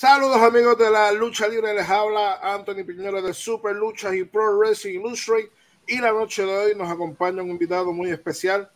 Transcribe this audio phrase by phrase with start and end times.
[0.00, 4.56] Saludos amigos de la lucha libre, les habla Anthony Piñero de Super Luchas y Pro
[4.56, 5.50] Wrestling Illustrated
[5.86, 8.70] y la noche de hoy nos acompaña un invitado muy especial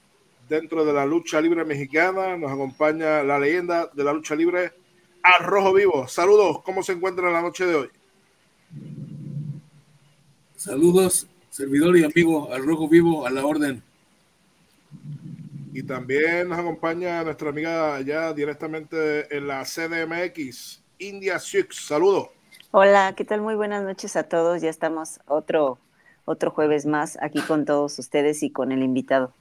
[0.50, 4.74] dentro de la lucha libre mexicana, nos acompaña la leyenda de la lucha libre
[5.22, 6.06] Arrojo Vivo.
[6.08, 7.88] Saludos, ¿cómo se encuentra la noche de hoy?
[10.56, 13.82] Saludos, servidor y amigo Arrojo Vivo a la orden.
[15.72, 21.86] Y también nos acompaña nuestra amiga ya directamente en la CDMX, India Six.
[21.86, 22.28] Saludos.
[22.70, 23.40] Hola, ¿qué tal?
[23.40, 24.62] Muy buenas noches a todos.
[24.62, 25.78] Ya estamos otro,
[26.24, 29.32] otro jueves más aquí con todos ustedes y con el invitado.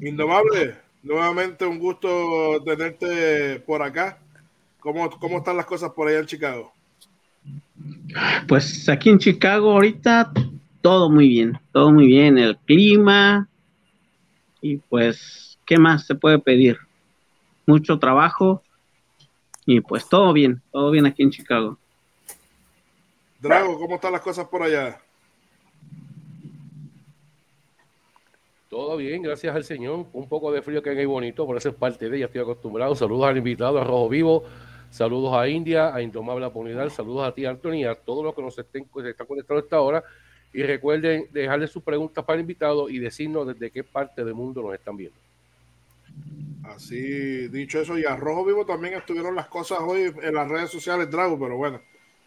[0.00, 4.18] Indomable, nuevamente un gusto tenerte por acá.
[4.80, 6.72] ¿Cómo, ¿Cómo están las cosas por allá en Chicago?
[8.46, 10.32] Pues aquí en Chicago ahorita
[10.80, 13.48] todo muy bien, todo muy bien, el clima
[14.60, 16.78] y pues, ¿qué más se puede pedir?
[17.66, 18.62] Mucho trabajo,
[19.70, 21.76] y pues todo bien, todo bien aquí en Chicago.
[23.38, 24.98] Drago, ¿cómo están las cosas por allá?
[28.70, 30.06] Todo bien, gracias al Señor.
[30.14, 32.94] Un poco de frío que hay bonito, por eso es parte de ella, estoy acostumbrado.
[32.94, 34.44] Saludos al invitado, a Rojo Vivo,
[34.88, 38.58] saludos a India, a Indomable Aponidad, saludos a ti, Anthony, a todos los que nos
[38.58, 40.02] estén, se están conectados a esta hora.
[40.50, 44.62] Y recuerden dejarle sus preguntas para el invitado y decirnos desde qué parte del mundo
[44.62, 45.27] nos están viendo.
[46.64, 50.70] Así, dicho eso, y a Rojo Vivo también estuvieron las cosas hoy en las redes
[50.70, 51.80] sociales, Drago, pero bueno,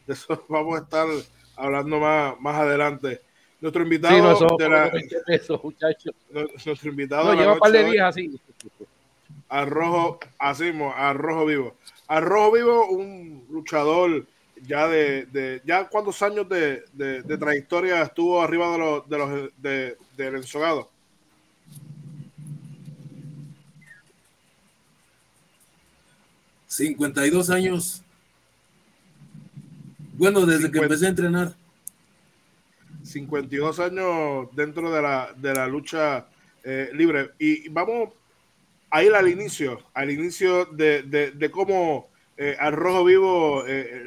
[0.07, 1.07] de eso vamos a estar
[1.55, 3.21] hablando más, más adelante.
[3.59, 4.91] Nuestro invitado de la,
[6.65, 8.39] nuestro invitado no, lleva un par de días así.
[9.49, 11.75] A Rojo, así, a Rojo Vivo.
[12.07, 14.25] A Rojo Vivo, un luchador
[14.65, 19.17] ya de, de ya cuántos años de, de, de, trayectoria estuvo arriba de los de
[19.17, 20.90] los de, del ensogado.
[26.71, 28.01] 52 años.
[30.13, 31.53] Bueno, desde que empecé a entrenar.
[33.03, 36.27] 52 años dentro de la, de la lucha
[36.63, 37.31] eh, libre.
[37.39, 38.11] Y vamos
[38.89, 44.05] a ir al inicio, al inicio de, de, de cómo eh, al Rojo Vivo eh,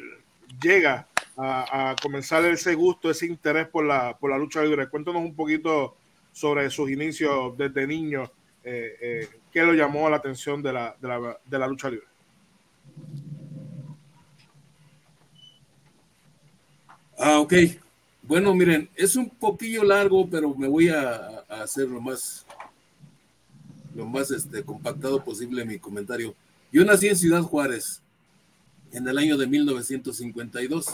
[0.62, 4.88] llega a, a, comenzar ese gusto, ese interés por la, por la lucha libre.
[4.88, 5.96] Cuéntanos un poquito
[6.32, 8.30] sobre sus inicios desde niño,
[8.62, 12.13] qué lo llamó la atención de la, de la, de la lucha libre.
[17.18, 17.54] Ah, ok.
[18.22, 22.44] Bueno, miren, es un poquillo largo, pero me voy a, hacer lo más,
[23.94, 26.34] lo más este, compactado posible mi comentario.
[26.72, 28.02] Yo nací en Ciudad Juárez
[28.92, 30.86] en el año de 1952.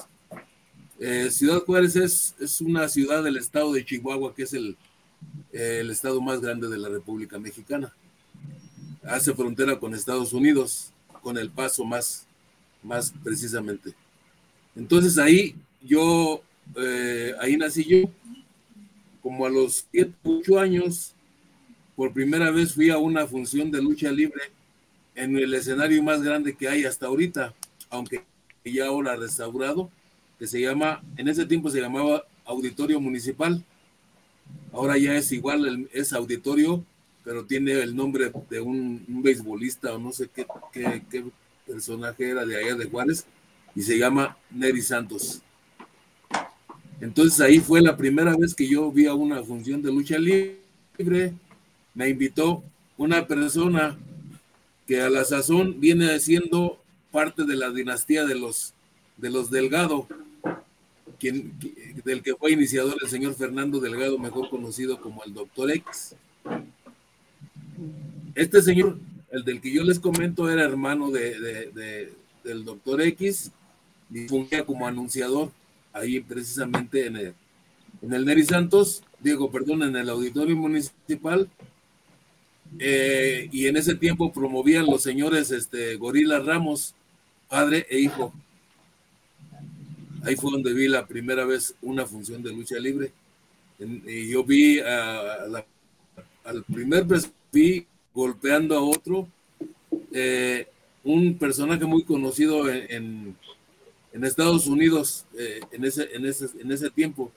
[0.99, 4.77] Eh, ciudad Juárez es, es, una ciudad del estado de Chihuahua, que es el
[5.53, 7.95] estado más grande de la República Mexicana.
[9.03, 10.93] Hace frontera con Estados Unidos,
[11.23, 12.27] con el paso más,
[12.83, 13.95] más precisamente.
[14.77, 16.43] Entonces ahí yo,
[16.77, 18.11] eh, ahí nací yo,
[19.23, 21.15] como a los 7, 8 años,
[21.97, 24.43] por primera vez fui a una función de lucha libre
[25.15, 27.53] en el escenario más grande que hay hasta ahorita,
[27.91, 28.23] aunque
[28.65, 29.91] ya ahora restaurado,
[30.39, 33.63] que se llama, en ese tiempo se llamaba Auditorio Municipal,
[34.73, 36.85] ahora ya es igual, es auditorio,
[37.25, 40.47] pero tiene el nombre de un, beisbolista o no sé qué,
[41.67, 43.27] personaje era de allá de Juárez,
[43.75, 45.43] y se llama Neri Santos.
[47.01, 51.33] Entonces ahí fue la primera vez que yo vi a una función de lucha libre.
[51.95, 52.63] Me invitó
[52.99, 53.97] una persona
[54.87, 56.79] que a la sazón viene siendo
[57.11, 58.75] parte de la dinastía de los,
[59.17, 60.07] de los Delgado,
[61.21, 66.17] del que fue iniciador el señor Fernando Delgado, mejor conocido como el Doctor X.
[68.35, 68.99] Este señor,
[69.31, 72.13] el del que yo les comento, era hermano de, de, de,
[72.45, 73.51] del Doctor X
[74.11, 75.51] y fungía como anunciador
[75.93, 77.35] ahí precisamente en el,
[78.25, 81.49] Neri Santos, digo, perdón, en el auditorio municipal.
[82.79, 86.95] Eh, y en ese tiempo promovían los señores este, Gorila Ramos,
[87.49, 88.33] padre e hijo.
[90.23, 93.13] Ahí fue donde vi la primera vez una función de lucha libre.
[93.79, 95.65] Y yo vi al
[96.73, 97.07] primer
[97.53, 99.29] vi golpeando a otro,
[100.13, 100.69] eh,
[101.05, 103.37] un personaje muy conocido en, en
[104.13, 107.31] en Estados Unidos eh, en, ese, en, ese, en ese tiempo.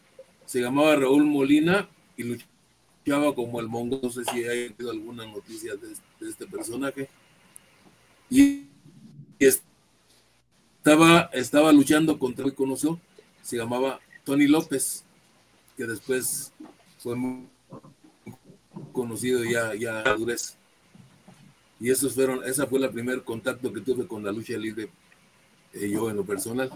[0.46, 1.88] Se llamaba Raúl Molina
[2.18, 4.00] y luchaba como el mongo.
[4.02, 7.10] No sé si hay alguna noticia de, este personaje.
[8.30, 8.68] Y,
[9.40, 13.00] estaba, estaba luchando contra el conoció,
[13.42, 15.04] se llamaba Tony López,
[15.76, 16.54] que después
[17.00, 17.48] fue muy
[18.94, 20.16] conocido ya, ya a.
[21.80, 24.90] Y esos fueron, esa fue el primer contacto que tuve con la lucha libre
[25.74, 26.72] eh, yo en lo personal.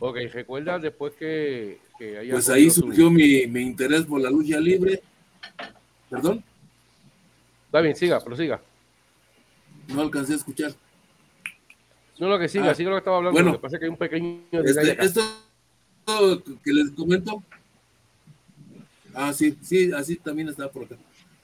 [0.00, 5.02] Ok, recuerda después que, que Pues ahí surgió mi, mi, interés por la lucha libre.
[6.10, 6.44] ¿Perdón?
[7.66, 8.60] Está bien, siga, prosiga.
[9.88, 10.72] No alcancé a escuchar.
[12.18, 13.34] No, lo que siga, ah, siga lo que estaba hablando.
[13.34, 14.40] Bueno, me parece que hay un pequeño.
[14.50, 15.22] Este, esto
[16.64, 17.42] que les comento.
[19.20, 20.96] Ah, sí, sí, así también está por acá.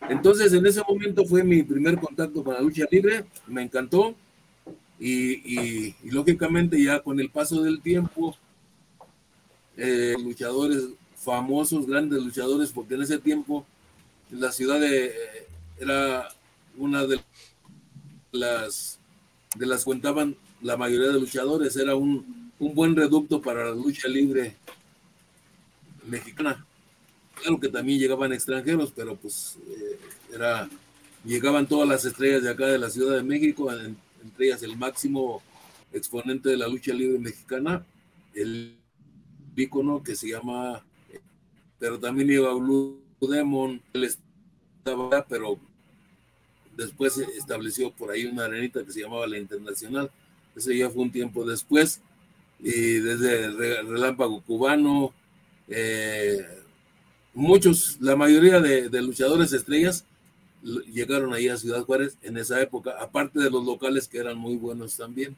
[0.09, 4.15] Entonces, en ese momento fue mi primer contacto con la lucha libre, me encantó.
[5.01, 8.37] Y, y, lógicamente, ya con el paso del tiempo,
[9.77, 10.85] eh, luchadores
[11.17, 13.67] famosos, grandes luchadores, porque en ese tiempo
[14.31, 15.13] la ciudad de, eh,
[15.81, 16.29] era
[16.77, 17.21] una de
[18.31, 19.01] las
[19.57, 24.07] de las cuentaban la mayoría de luchadores, era un, un buen reducto para la lucha
[24.07, 24.55] libre
[26.07, 26.65] mexicana.
[27.45, 29.99] Claro que también llegaban extranjeros, pero pues eh,
[30.33, 30.67] era,
[31.27, 35.43] llegaban todas las estrellas de acá de la Ciudad de México, entre ellas el máximo
[35.93, 37.85] exponente de la lucha libre mexicana,
[38.33, 38.79] el
[39.57, 40.83] ícono que se llama,
[41.79, 45.59] pero también iba Blue Demon, él estaba, pero
[46.79, 50.11] después se estableció por ahí una arenita que se llamaba la Internacional,
[50.57, 52.01] ese ya fue un tiempo después,
[52.59, 55.13] y desde el Relámpago Cubano,
[55.69, 56.64] eh,
[57.35, 60.07] muchos, la mayoría de, luchadores estrellas
[60.93, 64.57] llegaron ahí a Ciudad Juárez en esa época, aparte de los locales que eran muy
[64.57, 65.37] buenos también.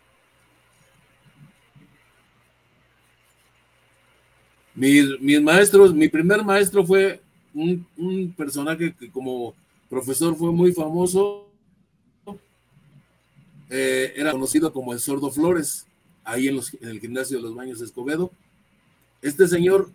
[4.74, 7.22] Mis, maestros, mi primer maestro fue
[7.54, 9.54] un, personaje que como
[9.89, 11.50] profesor fue muy famoso.
[13.69, 15.86] Eh, era conocido como el Sordo Flores,
[16.24, 18.31] ahí en, en el gimnasio de los Baños de Escobedo.
[19.21, 19.89] Este señor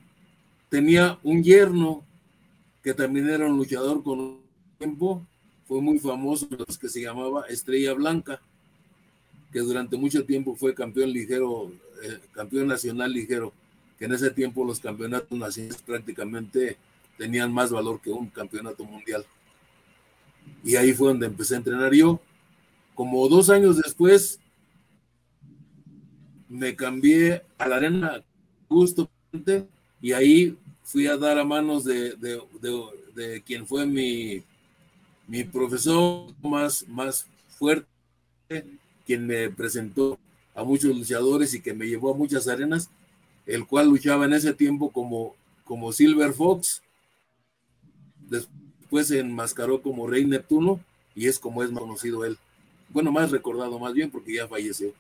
[0.71, 2.05] Tenía un yerno
[2.83, 4.41] que también era un luchador con un
[4.79, 5.27] tiempo,
[5.71, 6.49] fue muy famoso,
[6.81, 8.41] que se llamaba Estrella Blanca,
[9.53, 11.71] que durante mucho tiempo fue campeón ligero,
[12.03, 13.53] eh, campeón nacional ligero,
[13.97, 16.77] que en ese tiempo los campeonatos nacionales prácticamente
[17.17, 19.25] tenían más valor que un campeonato mundial.
[20.65, 22.21] Y ahí fue donde empecé a entrenar yo.
[22.97, 24.41] Como dos años después,
[26.49, 28.25] me cambié a la arena
[28.67, 29.09] justo
[30.03, 32.27] y ahí fui a dar a manos de,
[33.47, 34.43] quien fue mi,
[35.31, 37.25] mi profesor más, más
[37.57, 37.87] fuerte,
[39.07, 40.19] quien me presentó
[40.57, 42.91] a muchos luchadores y que me llevó a muchas arenas,
[43.47, 46.83] el cual luchaba en ese tiempo como, como Silver Fox,
[48.29, 50.81] después se enmascaró como Rey Neptuno
[51.15, 52.37] y es como es más conocido él.
[52.89, 54.93] Bueno, más recordado más bien porque ya falleció.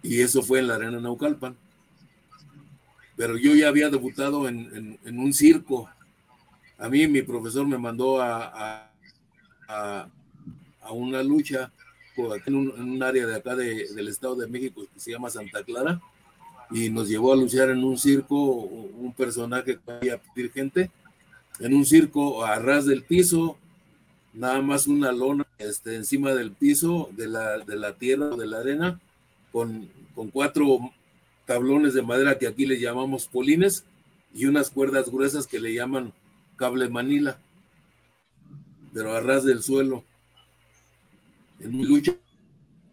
[0.00, 1.56] Y eso fue en la arena Naucalpan
[3.16, 5.88] pero yo ya había debutado en, un circo.
[6.78, 8.90] A mí mi profesor me mandó a,
[9.68, 10.08] a,
[10.90, 11.72] una lucha
[12.46, 16.00] en un, área de acá del Estado de México que se llama Santa Clara
[16.70, 20.90] y nos llevó a luchar en un circo, un personaje que a pedir gente,
[21.60, 23.56] en un circo a ras del piso,
[24.32, 28.46] nada más una lona este, encima del piso, de la, de la tierra o de
[28.46, 29.00] la arena,
[29.52, 30.90] con, con cuatro
[31.46, 33.84] tablones de madera que aquí le llamamos polines
[34.34, 36.12] y unas cuerdas gruesas que le llaman
[36.56, 37.38] cable manila,
[38.92, 40.04] pero a ras del suelo.
[41.60, 42.14] En mi lucha,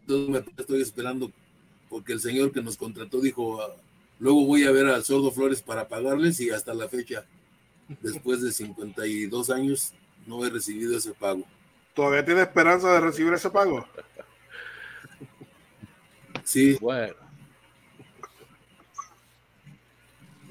[0.08, 1.32] me estoy esperando
[1.90, 3.76] porque el señor que nos contrató dijo, ah,
[4.20, 7.26] luego voy a ver al Sordo Flores para pagarles y hasta la fecha,
[8.02, 9.94] después de 52 años,
[10.26, 11.46] no he recibido ese pago.
[11.94, 13.86] ¿Todavía tiene esperanza de recibir ese pago?
[16.44, 16.78] Sí.
[16.82, 17.23] Bueno.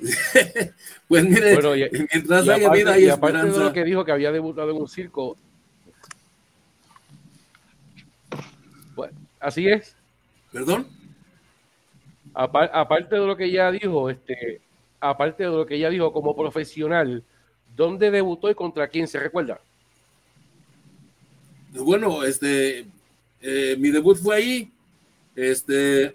[1.09, 1.59] pues mire,
[2.12, 5.37] mientras haya vida y aparte de lo que dijo que había debutado en un circo.
[8.94, 9.97] Bueno, así es.
[10.52, 10.87] ¿Perdón?
[12.35, 14.61] aparte de lo que ella dijo, este,
[15.00, 17.23] aparte de lo que ella dijo como profesional,
[17.76, 19.61] ¿dónde debutó y contra quién se recuerda?
[21.73, 22.87] Bueno, este,
[23.40, 24.73] eh, mi debut fue ahí,
[25.37, 26.14] este,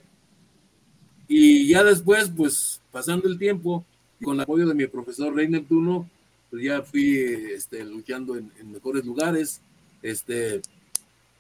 [1.27, 3.85] y ya después, pues, pasando el tiempo,
[4.23, 6.09] con el apoyo de mi profesor Rey Neptuno,
[6.49, 7.15] pues ya fui
[7.53, 9.61] este, luchando en, mejores lugares,
[10.01, 10.63] este,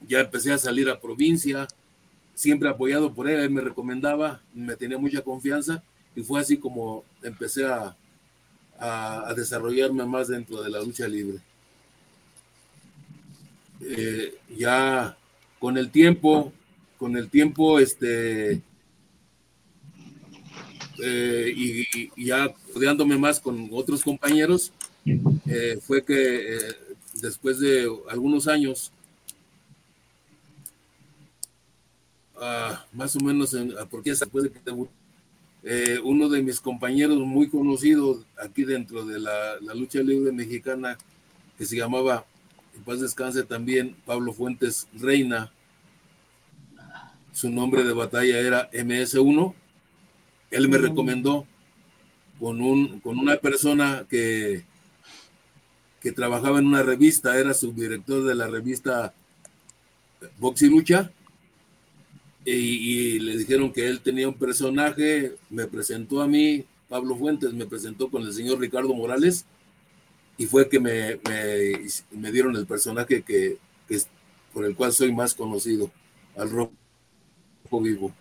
[0.07, 1.67] ya empecé a salir a provincia,
[2.35, 5.81] siempre apoyado por él, él me recomendaba, me tenía mucha confianza
[6.15, 7.95] y fue así como empecé a,
[8.77, 11.39] a, desarrollarme más dentro de la lucha libre.
[13.81, 15.17] Eh, ya
[15.57, 16.53] con el tiempo,
[16.99, 18.61] con el tiempo, este,
[21.03, 24.71] eh, y, ya rodeándome más con otros compañeros,
[25.05, 26.57] eh, fue que
[27.21, 28.91] después de algunos años
[32.39, 34.59] Ah, más o menos, en, ah, porque después de que
[35.63, 40.97] eh, uno de mis compañeros muy conocidos aquí dentro de la, lucha libre mexicana,
[41.57, 42.25] que se llamaba,
[42.75, 45.51] en paz descanse también, Pablo Fuentes Reina,
[47.33, 49.53] su nombre de batalla era MS1,
[50.51, 51.45] él me recomendó
[52.39, 54.63] con, un, con una persona que,
[56.01, 59.13] que trabajaba en una revista, era subdirector de la revista
[60.39, 61.11] Box y Lucha,
[62.45, 67.65] y, le dijeron que él tenía un personaje, me presentó a mí, Pablo Fuentes me
[67.65, 69.45] presentó con el señor Ricardo Morales
[70.37, 71.19] y fue que me,
[72.11, 74.01] me, dieron el personaje que, que,
[74.53, 75.91] por el cual soy más conocido,
[76.37, 76.71] al rojo
[77.81, 78.13] vivo.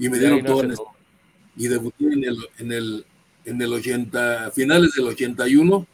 [0.00, 0.74] Y me dieron todo en
[1.56, 3.06] y debuté en el, en el,
[3.44, 5.86] en el 80, finales del 81,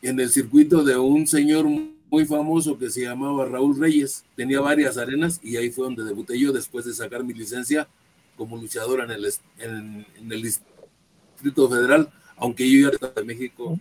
[0.00, 1.66] en el circuito de un señor
[2.10, 4.24] muy famoso que se llamaba Raúl Reyes.
[4.36, 7.88] Tenía varias arenas y ahí fue donde debuté yo después de sacar mi licencia
[8.36, 13.78] como luchador en el, en, el Distrito Federal, aunque yo ya estaba en México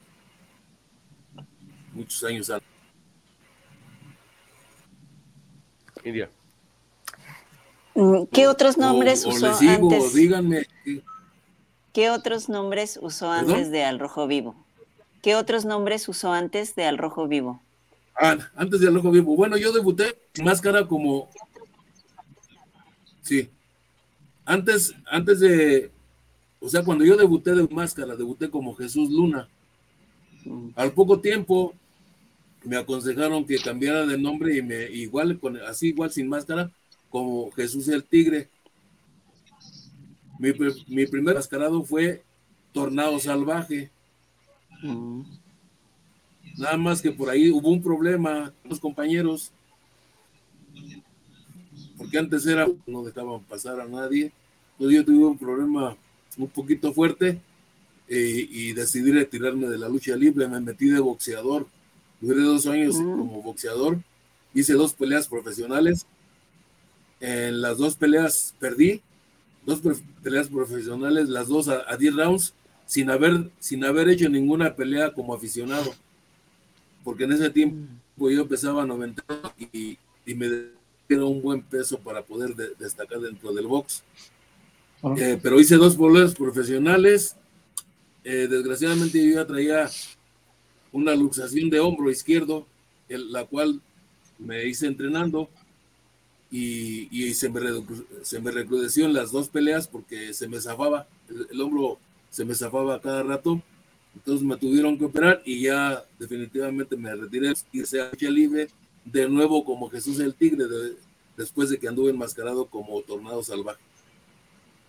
[1.94, 2.68] muchos años antes.
[6.04, 6.30] India.
[8.00, 10.14] Mm, ¿Qué otros nombres usó antes?
[10.14, 10.66] Díganme.
[11.92, 14.56] ¿Qué otros nombres usó antes de Al Rojo Vivo?
[15.22, 17.62] ¿Qué otros nombres usó antes de Al Rojo Vivo?
[18.16, 19.36] Ah, antes de Al Rojo Vivo.
[19.36, 21.30] Bueno, yo debuté máscara como.
[23.22, 23.50] Sí.
[24.46, 25.92] Antes, antes de.
[26.62, 29.50] O sea, cuando yo debuté de máscara, debuté como Jesús Luna.
[30.78, 31.74] Al poco tiempo
[32.64, 36.72] me aconsejaron que cambiara de nombre y me igual con así igual sin máscara
[37.10, 38.50] como Jesús el Tigre.
[40.38, 40.52] Mi,
[40.88, 42.24] mi primer mascarado fue
[42.72, 43.92] Tornado Salvaje.
[46.58, 49.52] Nada más que por ahí hubo un problema con los compañeros,
[51.98, 54.32] porque antes era, no dejaban pasar a nadie.
[54.74, 55.98] Entonces yo tuve un problema
[56.38, 57.42] un poquito fuerte
[58.08, 60.48] eh, y decidí retirarme de la lucha libre.
[60.48, 61.68] Me metí de boxeador.
[62.22, 63.18] Duré dos años mm.
[63.18, 64.00] como boxeador.
[64.54, 66.06] Hice dos peleas profesionales.
[67.20, 69.02] En las dos peleas perdí.
[69.66, 69.82] Dos
[70.24, 72.54] peleas profesionales, las dos a 10 rounds,
[72.86, 75.94] sin haber, sin haber hecho ninguna pelea como aficionado
[77.04, 79.24] porque en ese tiempo yo pesaba 90
[79.74, 80.48] y, y me
[81.08, 84.04] dieron un buen peso para poder destacar dentro del box.
[85.02, 85.16] Ah.
[85.18, 87.36] Eh, pero hice dos boleos profesionales.
[88.24, 89.90] Eh, desgraciadamente yo ya traía
[90.92, 92.68] una luxación de hombro izquierdo,
[93.08, 93.82] la cual
[94.38, 95.50] me hice entrenando
[96.52, 97.62] y, y se, me
[98.24, 101.08] se me recrudeció en las dos peleas porque se me zafaba,
[101.52, 103.62] el hombro se me zafaba cada rato
[104.16, 108.68] entonces me tuvieron que operar y ya definitivamente me retiré y se libre
[109.06, 110.66] de nuevo como Jesús el Tigre
[111.38, 113.80] después de que anduve enmascarado como Tornado Salvaje.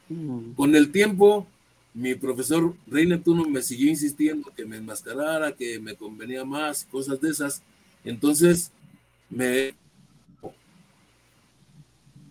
[0.09, 0.53] Mm.
[0.53, 1.47] Con el tiempo,
[1.95, 7.21] mi profesor Rey Neptuno me siguió insistiendo que me enmascarara, que me convenía más, cosas
[7.21, 7.63] de esas.
[8.05, 8.73] Entonces
[9.29, 9.75] me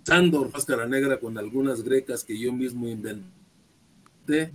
[0.10, 4.52] Sandor, máscara negra con algunas grecas que yo mismo inventé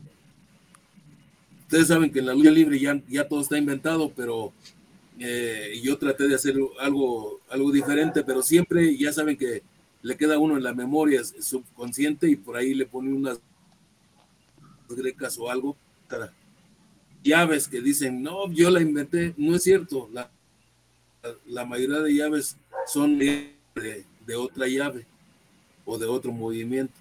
[1.60, 4.52] Ustedes saben que en la lucha libre ya, ya todo está inventado, pero
[5.20, 7.40] eh, yo traté de hacer algo,
[7.72, 9.62] diferente, pero siempre ya saben que
[10.02, 13.38] le queda uno en la memoria subconsciente y por ahí le pone unas
[14.88, 15.76] grecas o algo.
[17.22, 20.10] Llaves que dicen, no, yo la inventé, no es cierto,
[21.46, 22.56] la, mayoría de llaves
[22.88, 23.54] son de
[24.36, 25.06] otra llave
[25.84, 26.94] o de otro movimiento.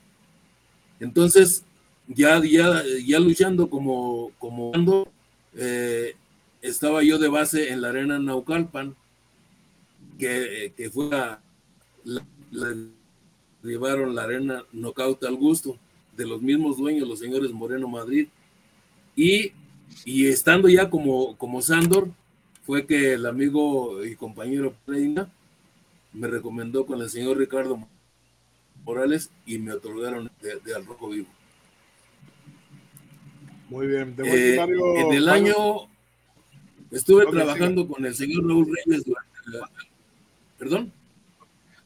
[0.99, 1.63] Entonces,
[2.07, 4.71] ya, ya, ya luchando como, como
[5.55, 6.15] eh,
[6.61, 8.95] estaba yo de base en la arena Naucalpan,
[10.17, 11.41] que, que fue la,
[13.61, 15.77] derribaron la arena Knockout al gusto
[16.15, 18.27] de los mismos dueños, los señores Moreno Madrid.
[19.15, 19.51] Y,
[20.05, 22.09] y estando ya como, como Sandor,
[22.63, 25.31] fue que el amigo y compañero Reina
[26.13, 27.87] me recomendó con el señor Ricardo
[28.83, 31.27] Morales y me otorgaron de, al rojo vivo.
[33.69, 34.15] Muy bien.
[34.23, 35.55] Eh, en el año
[36.91, 39.69] estuve trabajando con el señor Raúl Reyes durante la,
[40.57, 40.91] ¿Perdón?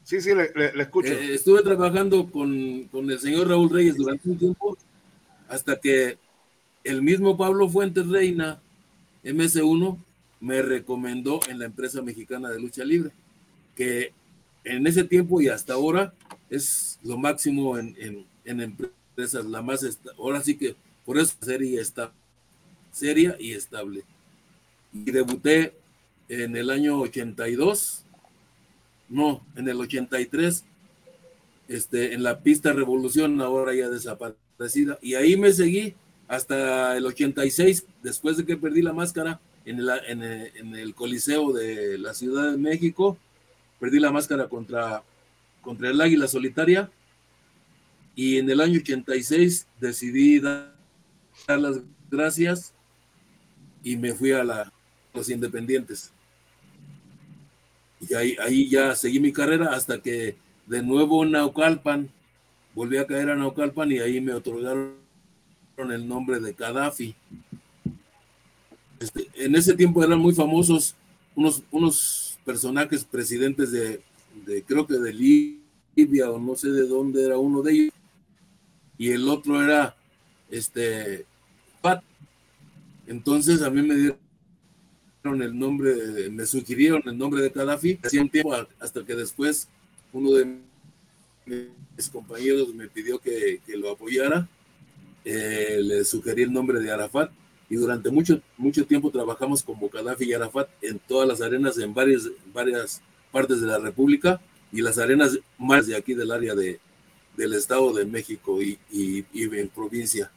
[0.03, 0.51] Sí, sí, le,
[0.81, 1.13] escucho.
[1.13, 4.77] Eh, estuve trabajando con, con, el señor Raúl Reyes durante un tiempo
[5.49, 6.17] hasta que
[6.83, 8.59] el mismo Pablo Fuentes Reina,
[9.23, 9.97] MS1,
[10.39, 13.11] me recomendó en la empresa mexicana de lucha libre,
[13.75, 14.13] que
[14.63, 16.13] en ese tiempo y hasta ahora
[16.49, 17.95] es lo máximo en,
[18.45, 19.85] en, empresas, la más,
[20.17, 20.75] ahora sí que
[21.05, 22.11] por eso seria, está,
[22.91, 24.03] seria y estable.
[24.93, 25.73] Y debuté
[26.29, 28.05] en el año 82
[29.09, 30.65] no, en el 83,
[31.67, 35.95] este, en la pista Revolución, ahora ya desaparecida, y ahí me seguí
[36.27, 39.89] hasta el 86, después de que perdí la máscara en el,
[40.57, 43.17] en el, Coliseo de la Ciudad de México,
[43.79, 45.03] perdí la máscara contra,
[45.67, 46.89] contra el Águila Solitaria,
[48.15, 50.73] y en el año 86 decidí dar,
[51.45, 52.73] las gracias
[53.83, 54.71] y me fui a
[55.13, 56.13] los Independientes.
[57.99, 62.09] Y ahí, ya seguí mi carrera hasta que de nuevo en Naucalpan,
[62.73, 64.95] volví a caer a Naucalpan y ahí me otorgaron
[65.77, 67.13] el nombre de Gaddafi.
[69.01, 70.95] Este, en ese tiempo eran muy famosos
[71.35, 74.01] unos, unos personajes presidentes de,
[74.65, 75.13] creo que de
[75.97, 77.93] Libia o no sé de dónde era uno de ellos.
[78.99, 79.95] Y el otro era
[80.49, 81.25] este
[81.81, 82.03] Pat.
[83.07, 88.29] Entonces a mí me dieron el nombre, me sugirieron el nombre de Gaddafi, hacía un
[88.29, 89.67] tiempo hasta que después
[90.13, 90.57] uno de
[91.45, 94.47] mis compañeros me pidió que, lo apoyara,
[95.25, 97.31] eh, le sugerí el nombre de Arafat
[97.69, 101.93] y durante mucho, mucho tiempo trabajamos como Gaddafi y Arafat en todas las arenas, en
[101.93, 104.39] varias, varias partes de la República
[104.71, 106.79] y las arenas más de aquí del área de,
[107.35, 110.31] del Estado de México y, y en provincia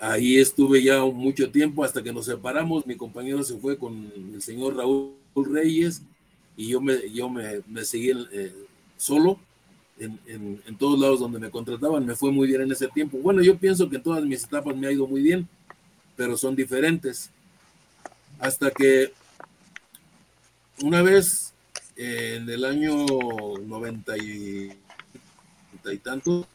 [0.00, 2.86] ahí estuve ya mucho tiempo hasta que nos separamos.
[2.86, 6.02] Mi compañero se fue con el señor Raúl Reyes
[6.56, 8.52] y yo me, yo me, seguí eh,
[8.96, 9.38] solo
[9.98, 12.04] en, en, todos lados donde me contrataban.
[12.06, 13.18] Me fue muy bien en ese tiempo.
[13.18, 15.48] Bueno, yo pienso que en todas mis etapas me ha ido muy bien,
[16.16, 17.30] pero son diferentes.
[18.38, 19.12] Hasta que
[20.82, 21.54] una vez
[21.96, 24.70] en el año 90 y,
[25.84, 26.46] y tanto,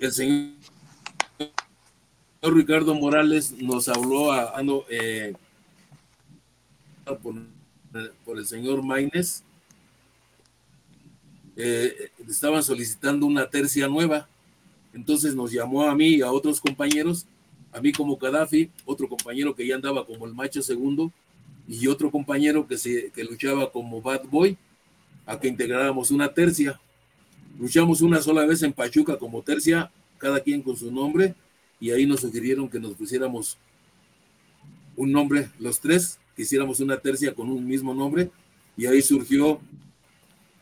[0.00, 0.52] el señor
[2.42, 4.60] Ricardo Morales nos habló a,
[4.90, 5.34] eh,
[7.22, 9.44] por, el señor Maines.
[11.54, 14.28] Eh, estaban solicitando una tercia nueva.
[14.92, 17.24] Entonces nos llamó a mí y a otros compañeros,
[17.72, 21.12] a mí como Gaddafi, otro compañero que ya andaba como el macho segundo
[21.72, 24.58] y otro compañero que, se, que luchaba como Bad Boy,
[25.24, 26.78] a que integráramos una tercia.
[27.58, 31.34] Luchamos una sola vez en Pachuca como tercia, cada quien con su nombre,
[31.80, 33.56] y ahí nos sugirieron que nos pusiéramos
[34.96, 38.30] un nombre, los tres, que hiciéramos una tercia con un mismo nombre,
[38.76, 39.58] y ahí surgió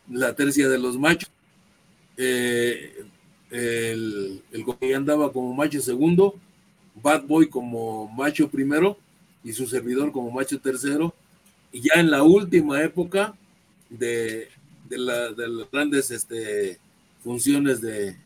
[0.09, 1.31] la tercia de los machos.
[2.19, 3.05] Eh,
[3.51, 6.37] el, el que andaba como macho segundo,
[7.03, 8.97] Bad Boy como macho primero
[9.45, 11.15] y su servidor como macho tercero.
[11.73, 13.35] Y ya en la última época
[13.89, 14.49] de,
[14.89, 16.79] de, la, de las grandes este,
[17.23, 18.17] funciones de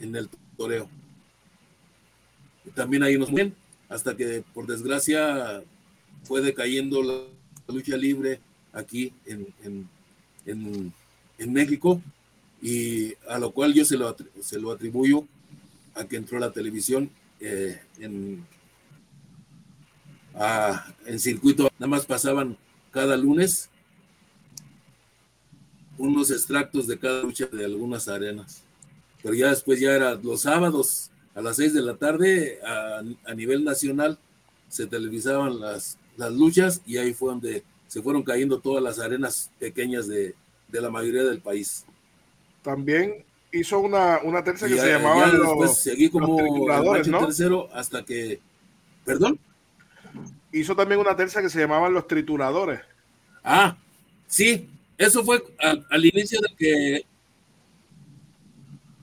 [0.00, 0.88] en el toreo
[2.78, 3.54] también ahí nos bien,
[3.88, 5.62] hasta que por desgracia
[6.22, 7.24] fue decayendo la
[7.74, 8.40] lucha libre
[8.72, 9.88] aquí en,
[10.46, 10.92] en,
[11.52, 12.00] México
[12.60, 15.26] y a lo cual yo se lo, se lo atribuyo
[15.94, 17.10] a que entró la televisión
[17.40, 18.46] eh, en,
[21.06, 22.56] en circuito, nada más pasaban
[22.90, 23.68] cada lunes
[25.96, 28.62] unos extractos de cada lucha de algunas arenas.
[29.22, 33.64] Pero ya después ya era los sábados a las seis de la tarde a, nivel
[33.64, 34.18] nacional
[34.68, 39.50] se televisaban las, las luchas y ahí fue donde se fueron cayendo todas las arenas
[39.58, 40.34] pequeñas de,
[40.70, 41.84] la mayoría del país.
[42.62, 46.38] También hizo una, una tercera que se llamaba los, seguí como
[47.06, 47.24] ¿no?
[47.24, 48.40] tercero hasta que
[49.04, 49.38] perdón
[50.52, 52.80] hizo también una tercera que se llamaban los trituradores
[53.44, 53.76] ah
[54.26, 55.42] sí eso fue
[55.90, 57.06] al inicio de que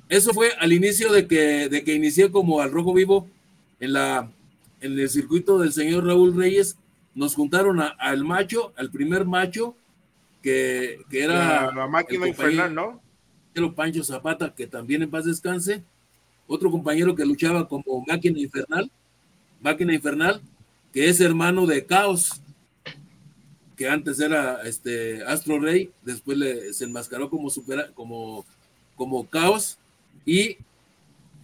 [0.10, 3.28] eso fue al inicio de que, de que inicié como al rojo vivo
[3.80, 4.30] en, la,
[4.82, 6.78] en el circuito del señor Raúl Reyes.
[7.16, 9.76] Nos juntaron al macho, al primer macho,
[10.44, 13.02] que, que era la, máquina infernal, ¿no?
[13.74, 15.82] Pancho Zapata, que también en paz descanse,
[16.46, 18.92] otro compañero que luchaba como máquina infernal,
[19.62, 20.42] máquina infernal,
[20.96, 22.42] que es hermano de Caos,
[23.76, 28.46] que antes era este Astro Rey, después le, se enmascaró como, supera, como,
[28.96, 29.78] como Caos
[30.26, 30.56] y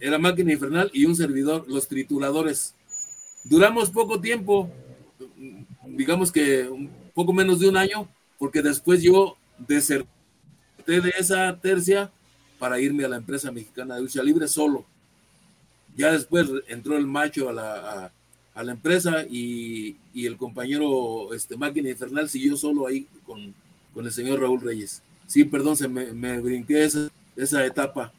[0.00, 2.74] era máquina infernal y un servidor, los trituradores.
[3.44, 4.70] Duramos poco tiempo,
[5.84, 10.08] digamos que un poco menos de un año, porque después yo deserté
[10.86, 12.10] de esa tercia
[12.58, 14.86] para irme a la empresa mexicana de lucha libre solo.
[15.94, 18.12] Ya después entró el macho a la,
[18.54, 23.54] la empresa y, y, el compañero este, Máquina Infernal siguió solo ahí con,
[23.94, 25.02] con el señor Raúl Reyes.
[25.26, 28.12] Sí, perdón, se me, me brinqué esa, esa etapa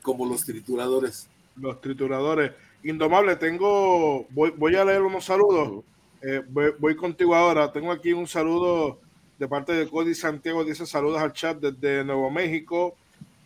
[0.00, 1.28] como los trituradores.
[1.56, 2.52] Los trituradores.
[2.82, 5.84] Indomable, tengo, voy, voy a leer unos saludos.
[6.22, 7.70] Eh, voy, voy, contigo ahora.
[7.70, 8.98] Tengo aquí un saludo
[9.38, 10.64] de parte de Cody Santiago.
[10.64, 12.96] Dice saludos al chat desde Nuevo México.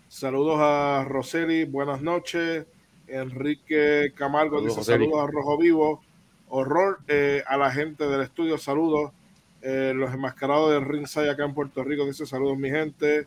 [0.09, 2.67] Saludos a Roseli, buenas noches.
[3.09, 6.03] Enrique Camargo dice saludos a Rojo Vivo.
[6.55, 9.11] Horror eh, a la gente del estudio, saludos.
[9.63, 13.27] Eh, los enmascarados de Ringside acá en Puerto Rico dice saludos mi gente.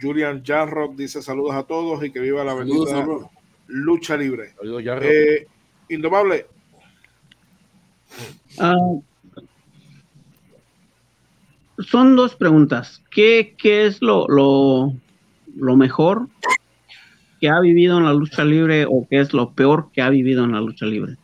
[0.00, 3.06] Julian Jarrock dice saludos a todos y que viva la avenida
[3.68, 4.54] Lucha Libre.
[5.02, 5.46] Eh,
[5.90, 6.46] Indomable.
[8.58, 9.00] Uh,
[11.78, 13.00] son dos preguntas.
[13.12, 14.92] ¿Qué, qué es lo, lo,
[15.54, 16.28] lo, mejor
[17.40, 20.44] que ha vivido en la lucha libre o qué es lo peor que ha vivido
[20.44, 21.16] en la lucha libre?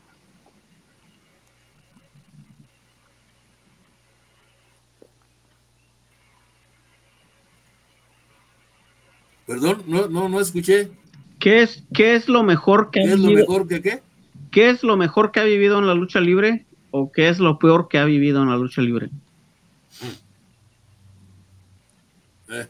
[9.52, 10.88] Perdón, no, no, no escuché.
[11.38, 14.02] ¿Qué es, qué es lo mejor que ¿Qué es lo mejor que qué?
[14.50, 17.58] ¿Qué es lo mejor que ha vivido en la lucha libre o qué es lo
[17.58, 19.10] peor que ha vivido en la lucha libre?
[22.48, 22.66] Eh.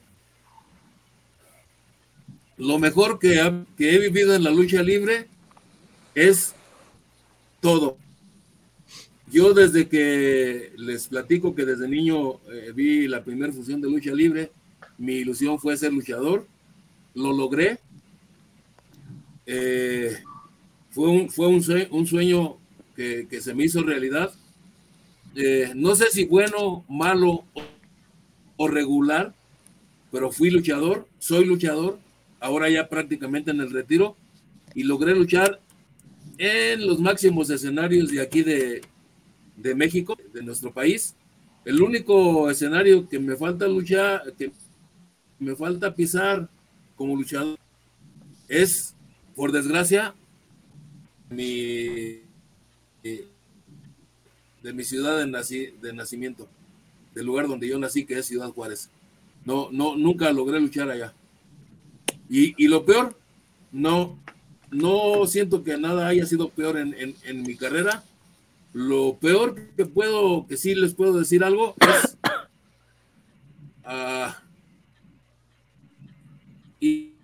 [2.59, 3.39] Lo mejor que,
[3.79, 5.29] he vivido en la lucha libre
[6.17, 6.53] es
[7.61, 7.97] todo.
[9.31, 14.13] Yo desde que les platico que desde niño eh, vi la primera fusión de lucha
[14.13, 14.51] libre,
[14.99, 16.45] mi ilusión fue ser luchador,
[17.15, 17.79] lo logré.
[19.47, 20.17] Eh,
[20.91, 21.63] fue un, fue un,
[22.07, 22.57] sueño,
[22.95, 24.33] que, se me hizo realidad.
[25.75, 27.45] no sé si bueno, malo
[28.57, 29.35] o regular,
[30.11, 31.99] pero fui luchador, soy luchador,
[32.39, 34.17] ahora ya prácticamente en el retiro,
[34.75, 35.61] y logré luchar
[36.39, 38.83] en los máximos escenarios de aquí de,
[39.57, 41.15] de México, de nuestro país.
[41.65, 44.53] El único escenario que me falta luchar, que
[45.39, 46.49] me falta pisar
[47.03, 47.59] como luchador,
[48.47, 48.95] es,
[49.35, 50.15] por desgracia,
[51.31, 52.21] mi,
[53.03, 56.49] de mi ciudad de, nací, de nacimiento,
[57.13, 58.89] del lugar donde yo nací, que es Ciudad Juárez.
[59.45, 61.13] No, no, nunca logré luchar allá.
[62.29, 63.19] Y, lo peor,
[63.73, 64.17] no,
[64.71, 68.05] no siento que nada haya sido peor en, mi carrera.
[68.73, 72.17] Lo peor que puedo, que sí les puedo decir algo, es
[76.83, 77.15] y,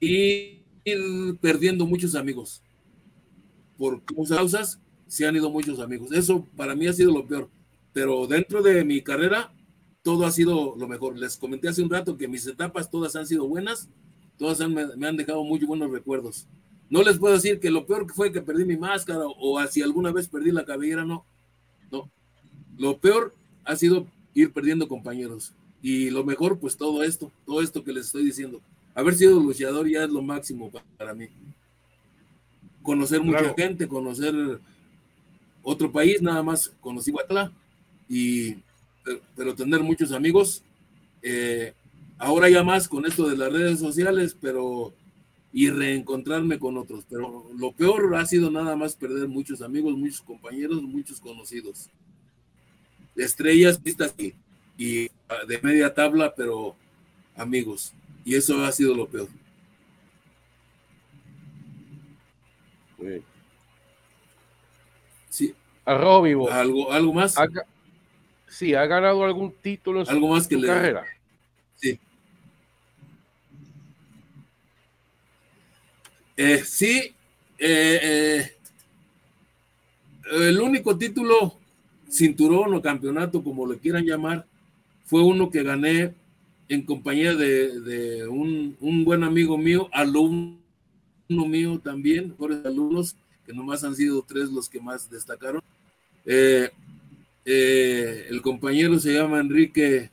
[0.00, 2.62] ir perdiendo muchos amigos.
[3.76, 6.10] Por causas se han ido muchos amigos.
[6.12, 7.48] Eso para mí ha sido lo peor.
[7.92, 9.52] Pero dentro de mi carrera,
[10.02, 11.16] todo ha sido lo mejor.
[11.16, 13.88] Les comenté hace un rato que mis etapas todas han sido buenas,
[14.36, 16.46] todas me, han dejado muy buenos recuerdos.
[16.90, 19.82] No les puedo decir que lo peor que fue que perdí mi máscara o, si
[19.82, 21.24] alguna vez perdí la cabellera, no.
[21.92, 22.10] No.
[22.76, 25.52] Lo peor ha sido ir perdiendo compañeros.
[25.82, 28.60] Y lo mejor, pues todo esto, todo esto que les estoy diciendo.
[28.94, 31.28] Haber sido luchador ya es lo máximo para, mí.
[32.82, 34.60] Conocer mucha gente, conocer
[35.62, 37.52] otro país, nada más conocí Guatemala
[38.08, 38.56] y
[39.34, 40.62] pero, tener muchos amigos.
[41.22, 41.74] Eh,
[42.18, 44.92] ahora ya más con esto de las redes sociales, pero
[45.52, 47.04] y reencontrarme con otros.
[47.08, 51.88] Pero lo peor ha sido nada más perder muchos amigos, muchos compañeros, muchos conocidos.
[53.16, 54.14] Estrellas, vistas
[54.78, 55.10] y, y
[55.46, 56.74] de media tabla, pero
[57.36, 57.92] amigos.
[58.24, 59.28] Y eso ha sido lo peor.
[65.28, 65.54] Sí.
[65.84, 66.50] Arroz vivo.
[66.50, 67.34] ¿Algo, algo más?
[68.46, 71.04] Sí, ha ganado algún título en su, ¿Algo más que carrera.
[71.76, 72.00] Sí.
[76.36, 77.14] Eh, sí,
[77.58, 78.56] eh, eh,
[80.30, 81.58] el único título,
[82.10, 84.46] cinturón o campeonato, como lo quieran llamar,
[85.08, 86.14] fue uno que gané
[86.68, 90.58] en compañía de, un, buen amigo mío, alumno
[91.28, 93.16] mío también, por alumnos,
[93.46, 95.62] que nomás han sido tres los que más destacaron.
[96.26, 96.68] Eh,
[97.46, 100.10] eh, el compañero se llama Enrique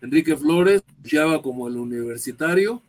[0.00, 2.80] Enrique Flores, luchaba como el universitario.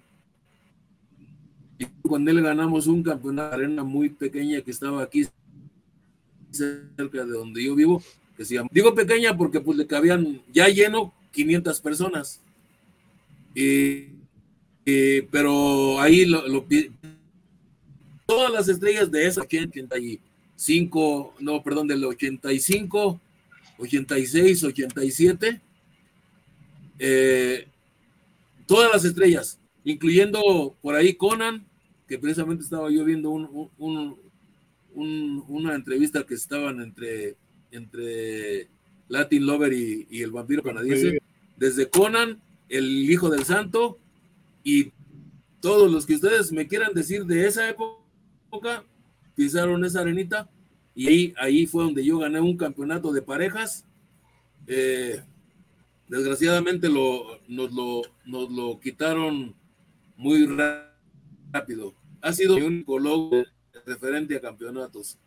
[1.78, 5.28] Y con él ganamos un campeonato de arena muy pequeña que estaba aquí
[6.52, 8.02] cerca de donde yo vivo,
[8.38, 12.42] que se llama, digo pequeña porque pues le cabían ya lleno 500 personas.
[15.32, 16.65] pero ahí lo, lo,
[18.26, 23.20] todas las estrellas de esa 85, no, perdón, del 85,
[23.80, 25.62] 86, 87,
[28.65, 31.65] todas las estrellas, incluyendo por ahí Conan,
[32.08, 34.20] que precisamente estaba yo viendo un,
[34.96, 37.36] una entrevista que estaban entre,
[37.72, 38.68] entre
[39.10, 41.19] Latin Lover y, y el vampiro canadiense,
[41.58, 44.00] desde Conan, el hijo del santo,
[44.63, 44.93] y
[45.60, 48.86] todos los que ustedes me quieran decir de esa época,
[49.36, 50.50] pisaron esa arenita,
[50.95, 53.86] y ahí, ahí fue donde yo gané un campeonato de parejas.
[54.67, 55.22] Eh,
[56.08, 59.56] desgraciadamente lo, nos, lo, nos lo quitaron
[60.17, 61.93] muy rápido.
[62.22, 63.00] Ha sido un único
[63.86, 65.17] referente a campeonatos.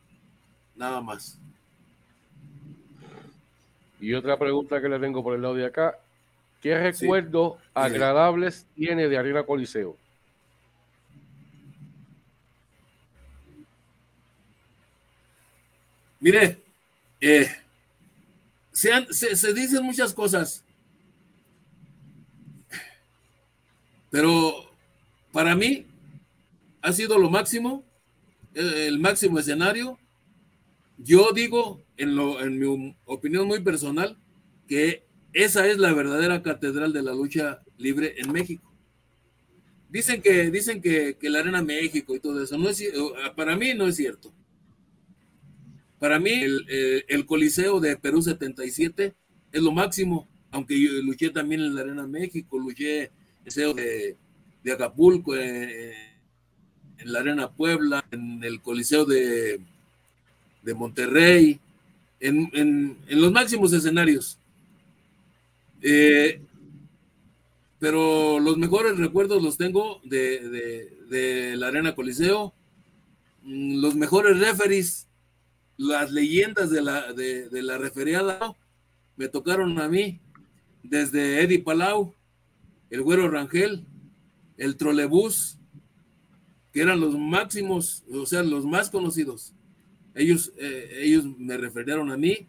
[0.76, 1.40] Nada más.
[4.02, 5.96] Y otra pregunta que le tengo por el lado de acá.
[6.60, 9.96] ¿Qué recuerdos agradables tiene de Arena Coliseo?
[16.18, 16.60] Mire,
[17.20, 17.48] eh,
[18.72, 20.64] se, se, dicen muchas cosas,
[24.10, 24.68] pero
[25.30, 25.86] para mí
[26.80, 27.84] ha sido lo máximo,
[28.54, 29.96] el máximo escenario.
[31.04, 34.16] Yo digo, en, lo, en mi opinión muy personal,
[34.68, 38.72] que esa es la verdadera catedral de la lucha libre en México.
[39.90, 42.82] Dicen que, dicen que, que la Arena México y todo eso, no es,
[43.36, 44.32] para mí no es cierto.
[45.98, 49.14] Para mí el, el, Coliseo de Perú 77
[49.52, 53.10] es lo máximo, aunque yo luché también en la Arena México, luché
[53.44, 54.16] en de,
[54.62, 55.92] de Acapulco, en
[57.04, 59.60] la Arena Puebla, en el Coliseo de,
[60.62, 61.60] de Monterrey,
[62.20, 64.38] en, en, los máximos escenarios.
[65.82, 66.40] Eh,
[67.78, 72.52] pero los mejores recuerdos los tengo de, de, de, la Arena Coliseo,
[73.42, 75.08] mm, los mejores referees,
[75.76, 78.54] las leyendas de la, de, de la referiada
[79.16, 80.20] me tocaron a mí,
[80.82, 82.14] desde Eddie Palau,
[82.90, 83.84] el Güero Rangel,
[84.56, 85.58] el Trolebús,
[86.72, 89.52] que eran los máximos, o sea, los más conocidos.
[90.14, 92.48] Ellos, eh, ellos me refirieron a mí,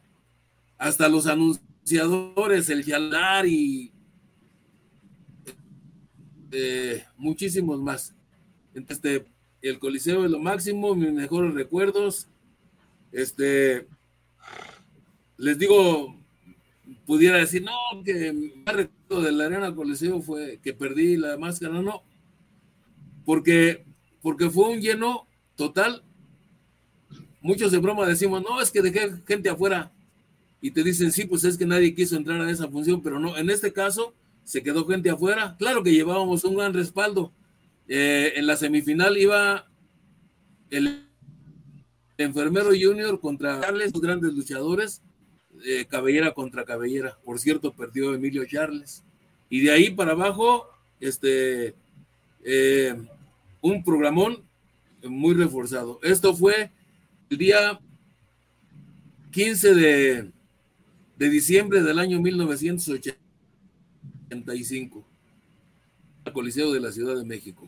[0.77, 3.91] hasta los anunciadores, el Yalar y
[6.51, 8.13] eh, muchísimos más.
[8.73, 9.25] Este,
[9.61, 12.27] el Coliseo es lo máximo, mis mejores recuerdos.
[13.11, 13.87] Este,
[15.37, 16.15] les digo,
[17.05, 18.33] pudiera decir, no, que
[18.65, 22.03] más recuerdo de la Arena Coliseo fue que perdí la máscara, no,
[23.25, 23.85] porque
[24.23, 26.01] porque fue un lleno total.
[27.43, 29.91] Muchos de broma decimos, no, es que dejé gente afuera.
[30.61, 33.37] Y te dicen, sí, pues es que nadie quiso entrar a esa función, pero no,
[33.37, 34.13] en este caso
[34.45, 35.57] se quedó gente afuera.
[35.59, 37.33] Claro que llevábamos un gran respaldo.
[37.89, 39.67] Eh, en la semifinal iba
[40.69, 41.05] el
[42.17, 45.01] enfermero junior contra Charles, grandes luchadores,
[45.65, 47.19] eh, cabellera contra cabellera.
[47.25, 49.03] Por cierto, perdió Emilio Charles.
[49.49, 50.69] Y de ahí para abajo,
[51.01, 51.75] este,
[52.45, 52.95] eh,
[53.59, 54.45] un programón
[55.03, 55.99] muy reforzado.
[56.03, 56.71] Esto fue
[57.33, 57.79] el día
[59.31, 60.31] 15 de,
[61.17, 65.03] de diciembre del año 1985,
[66.25, 67.67] al Coliseo de la Ciudad de México.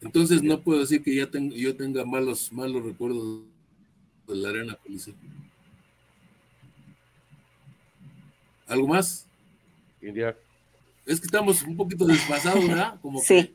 [0.00, 3.40] Entonces no puedo decir que ya tengo, yo tenga malos, malos recuerdos
[4.28, 5.14] de la Arena Coliseo.
[8.68, 9.26] ¿Algo más?
[10.00, 10.36] India.
[11.04, 13.00] Es que estamos un poquito desfasados, ¿verdad?
[13.00, 13.52] Como sí.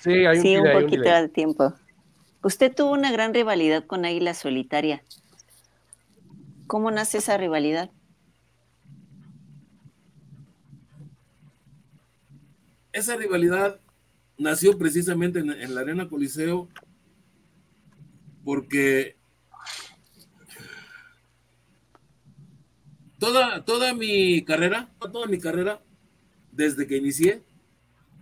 [0.00, 1.74] Sí, hay un, sí, un poquito de tiempo.
[2.42, 5.02] Usted tuvo una gran rivalidad con Águila Solitaria.
[6.66, 7.90] ¿Cómo nace esa rivalidad?
[12.92, 13.80] Esa rivalidad
[14.38, 16.68] nació precisamente en, en la Arena Coliseo
[18.44, 19.16] porque
[23.18, 25.82] toda, toda mi carrera, toda mi carrera,
[26.52, 27.42] desde que inicié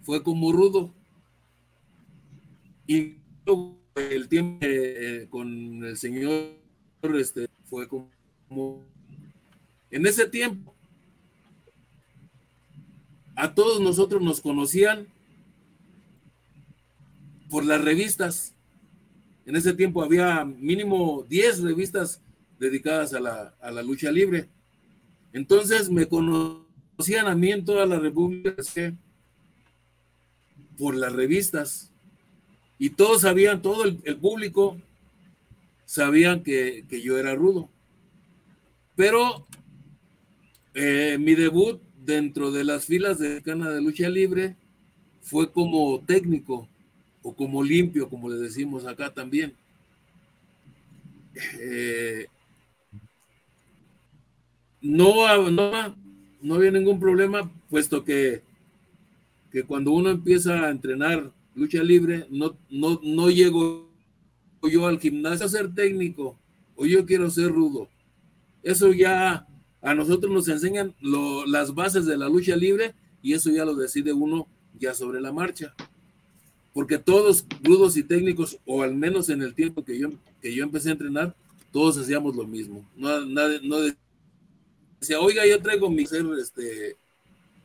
[0.02, 0.92] fue como rudo.
[2.86, 3.16] Y
[3.96, 6.56] el tiempo eh, con el Señor
[7.18, 8.86] este, fue como...
[9.90, 10.74] En ese tiempo,
[13.36, 15.06] a todos nosotros nos conocían
[17.48, 18.54] por las revistas.
[19.44, 22.20] En ese tiempo había mínimo 10 revistas
[22.58, 24.48] dedicadas a la, a la lucha libre.
[25.32, 28.54] Entonces me conocían a mí en toda la República
[30.76, 31.92] por las revistas.
[32.78, 34.76] Y todos sabían, todo el, público
[35.84, 37.68] sabían que, yo era rudo.
[38.94, 39.46] Pero
[40.74, 44.56] eh, mi debut dentro de las filas de Cana de Lucha Libre
[45.22, 46.68] fue como técnico
[47.22, 49.54] o como limpio, como le decimos acá también.
[51.60, 52.26] Eh,
[54.80, 55.96] no, no,
[56.40, 58.42] no había ningún problema, puesto que,
[59.50, 63.90] que cuando uno empieza a entrenar lucha libre, no, no, no llego
[64.62, 66.38] yo al gimnasio a ser técnico
[66.76, 67.88] o yo quiero ser rudo.
[68.62, 69.46] Eso ya
[69.80, 74.12] a nosotros nos enseñan las bases de la lucha libre y eso ya lo decide
[74.12, 74.46] uno
[74.78, 75.74] ya sobre la marcha.
[76.72, 80.10] Porque todos rudos y técnicos, o al menos en el tiempo que yo,
[80.42, 81.34] que yo empecé a entrenar,
[81.72, 82.86] todos hacíamos lo mismo.
[82.96, 83.78] No, no
[85.00, 86.96] decía, oiga, yo traigo mi ser este,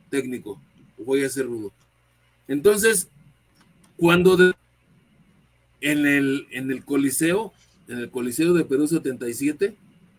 [0.08, 0.58] técnico,
[0.96, 1.72] voy a ser rudo.
[2.48, 3.08] Entonces,
[4.02, 4.36] cuando
[5.80, 7.52] en, el, en el Coliseo,
[7.86, 9.76] en el Coliseo de Perú 77,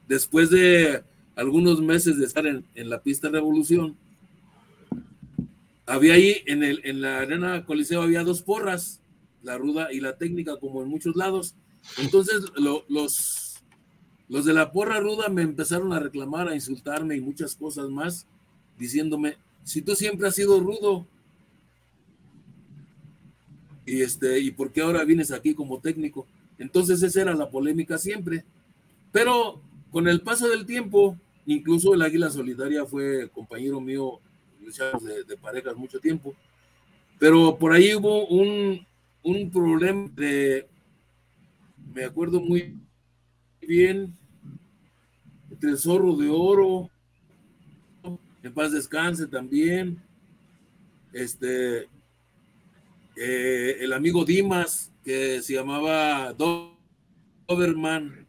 [0.08, 1.04] después de
[1.36, 3.98] algunos meses de estar en, la pista Revolución,
[5.86, 9.02] había ahí en, el, en la arena Coliseo había dos porras,
[9.42, 11.54] la ruda y la técnica, como en muchos lados.
[11.98, 13.60] Entonces, los,
[14.30, 18.28] los de la porra ruda me empezaron a reclamar, a insultarme y muchas cosas más,
[18.80, 21.06] diciéndome, si tú siempre has sido rudo,
[23.86, 26.28] y este, ¿y por qué ahora vienes aquí como técnico?
[26.58, 28.46] Entonces esa era la polémica siempre.
[29.12, 34.20] Pero con el paso del tiempo, incluso el Águila Solidaria fue compañero mío
[35.02, 36.34] de, de parejas mucho tiempo,
[37.20, 38.86] pero por ahí hubo un,
[39.22, 40.68] un problema de,
[41.94, 42.76] me acuerdo muy
[43.62, 44.14] bien,
[45.52, 46.90] entre el zorro de oro,
[48.42, 50.02] en paz descanse también,
[51.14, 51.88] este,
[53.16, 56.34] eh, el amigo Dimas, que se llamaba
[57.48, 58.28] Doberman,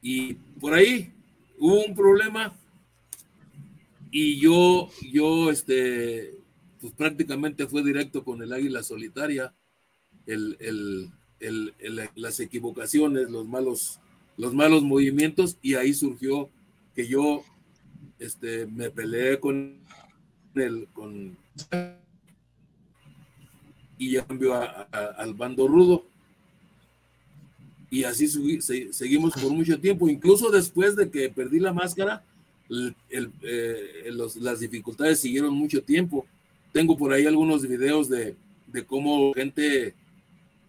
[0.00, 1.12] y por ahí
[1.58, 2.54] hubo un problema
[4.14, 6.34] y yo, yo, este,
[6.82, 9.54] pues prácticamente fue directo con el águila solitaria,
[10.26, 11.10] el,
[12.14, 14.00] las equivocaciones, los malos,
[14.36, 16.50] los malos movimientos, y ahí surgió
[16.94, 17.42] que yo
[18.18, 19.78] este, me peleé con
[20.56, 21.38] el, con
[24.02, 26.04] y ya cambió al bando rudo.
[27.88, 28.26] Y así
[28.90, 32.24] seguimos por mucho tiempo, incluso después de que perdí la máscara,
[32.68, 34.10] eh,
[34.40, 36.26] las dificultades siguieron mucho tiempo.
[36.72, 38.34] Tengo por ahí algunos videos de,
[38.66, 39.94] de cómo gente,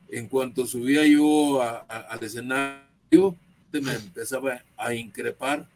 [0.09, 3.35] en cuanto subía yo al escenario,
[3.71, 5.67] me empezaba a increpar.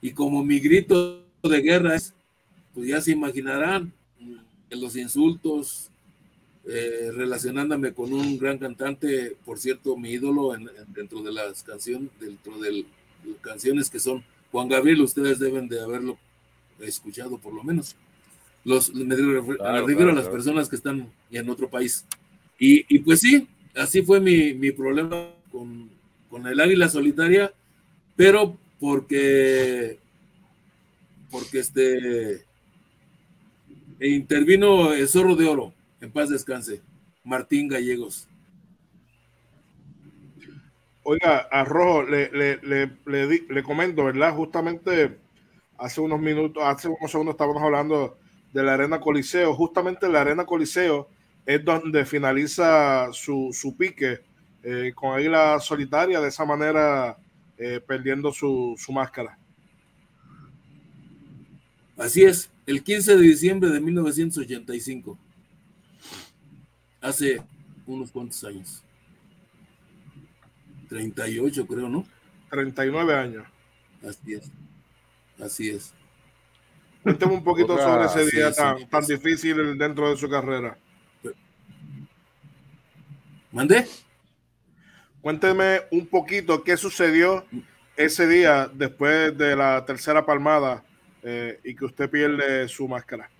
[0.00, 2.14] Y como mi grito de guerra es,
[2.72, 3.92] pues ya se imaginarán,
[4.70, 5.89] los insultos,
[6.66, 10.54] eh, relacionándome con un gran cantante, por cierto, mi ídolo
[10.88, 12.84] dentro de las canciones, dentro de
[13.40, 16.18] canciones que son Juan Gabriel, ustedes deben de haberlo
[16.80, 17.96] escuchado por lo menos.
[18.64, 22.04] Los, me, refiero a las personas que están en otro país.
[22.58, 25.88] Y, pues sí, así fue mi, mi problema con,
[26.28, 27.54] con, el águila solitaria,
[28.16, 29.98] pero porque,
[31.30, 32.44] porque este,
[33.98, 36.82] intervino el zorro de oro en paz descanse.
[37.24, 38.28] Martín Gallegos.
[41.02, 42.90] Oiga, a Rojo, le, le,
[43.48, 44.34] le, comento, ¿verdad?
[44.34, 45.18] Justamente
[45.78, 48.18] hace unos minutos, hace unos segundos estábamos hablando
[48.52, 49.54] de la Arena Coliseo.
[49.54, 51.08] Justamente la Arena Coliseo
[51.46, 54.20] es donde finaliza su, pique
[54.62, 57.16] eh, con Águila Solitaria, de esa manera
[57.56, 59.38] eh, perdiendo su, su máscara.
[61.96, 65.18] Así es, el 15 de diciembre de 1985
[67.00, 67.42] hace
[67.86, 68.82] unos cuantos años.
[70.88, 72.04] 38 creo, ¿no?
[72.50, 73.46] 39 años.
[74.06, 74.50] Así es.
[75.40, 75.94] Así es.
[77.02, 80.76] Cuénteme un poquito sobre ese día tan, tan, difícil dentro de su carrera.
[83.52, 83.86] ¿Mandé?
[85.22, 87.44] Cuénteme un poquito qué sucedió
[87.96, 90.84] ese día después de la tercera palmada
[91.22, 93.30] eh, y que usted pierde su máscara.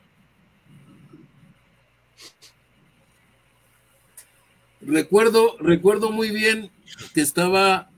[4.81, 6.71] Recuerdo, recuerdo muy bien
[7.13, 7.91] que estaba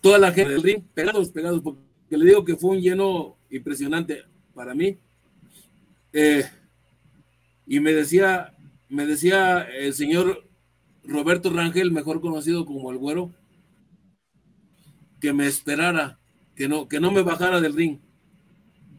[0.00, 4.24] toda la gente del ring pegados, pegados, porque le digo que fue un lleno impresionante
[4.54, 4.98] para mí.
[6.12, 6.44] Eh,
[7.66, 8.54] y me decía,
[8.88, 10.46] me decía el señor
[11.04, 13.34] Roberto Rangel, mejor conocido como el güero,
[15.20, 16.18] que me esperara,
[16.54, 17.98] que no, que no me bajara del ring.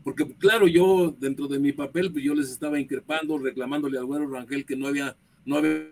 [0.06, 4.30] Porque claro, yo dentro de mi papel, pues yo les estaba increpando, reclamándole al güero
[4.30, 5.88] Rangel que no había, no había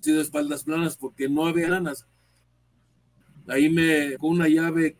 [0.00, 2.06] sido espaldas planas porque no había ganas.
[3.46, 4.96] Ahí me, con una llave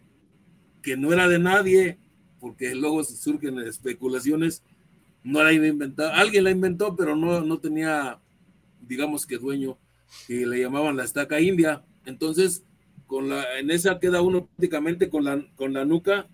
[0.82, 1.97] que no era de nadie,
[2.41, 4.62] porque luego surgen especulaciones,
[5.24, 8.20] no la inventar, alguien la inventó, pero no, no tenía,
[8.86, 9.78] digamos que dueño,
[10.28, 11.82] y le llamaban la estaca india.
[12.05, 12.62] Entonces,
[13.07, 16.28] con la, en esa queda uno prácticamente con la, con la nuca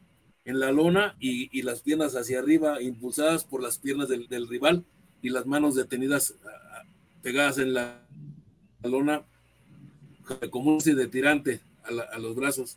[0.44, 4.84] en la lona y, las piernas hacia arriba, impulsadas por las piernas del, rival
[5.22, 6.34] y las manos detenidas,
[7.22, 8.02] pegadas en la,
[8.82, 9.22] lona,
[10.50, 12.76] como un de tirante a, a los brazos.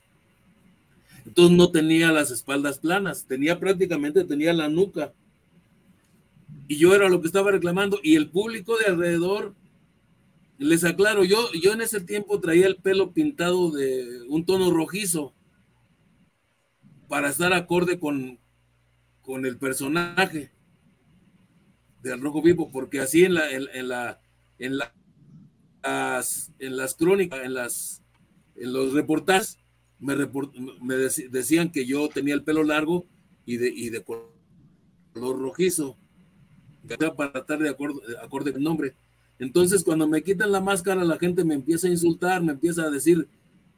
[1.26, 5.12] Entonces no tenía las espaldas planas, tenía prácticamente, tenía la nuca.
[6.70, 9.54] Y yo era lo que estaba reclamando y el público de alrededor,
[10.58, 15.34] les aclaro, yo, yo en ese tiempo traía el pelo pintado de un tono rojizo
[17.08, 18.40] para estar acorde con,
[19.22, 20.52] con el personaje
[22.02, 24.22] del rojo vivo, porque así en la, en, la,
[24.60, 24.94] en las,
[26.60, 28.04] en las crónicas, en las,
[28.56, 29.58] en los reportajes,
[30.00, 30.16] me,
[30.82, 33.06] me decían que yo tenía el pelo largo
[33.46, 34.32] y de, y de color
[35.14, 35.98] rojizo,
[37.16, 38.96] para estar de acuerdo, acorde con el nombre.
[39.40, 42.90] Entonces, cuando me quitan la máscara, la gente me empieza a insultar, me empieza a
[42.90, 43.28] decir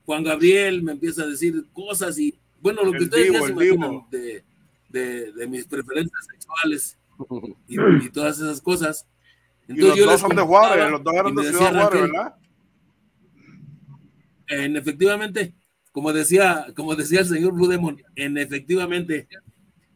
[0.05, 4.05] Juan Gabriel, me empieza a decir cosas y, bueno, lo que ustedes ya se imaginan
[4.11, 4.43] de,
[4.89, 6.97] de, de, mis preferencias sexuales
[7.67, 9.07] y, y, todas esas cosas.
[9.67, 12.35] Entonces, y los dos son de Juárez, los dos eran de Ciudad Juárez, ¿verdad?
[14.47, 15.53] En, efectivamente,
[15.91, 19.27] como decía, como decía el señor Blue Demon, en efectivamente.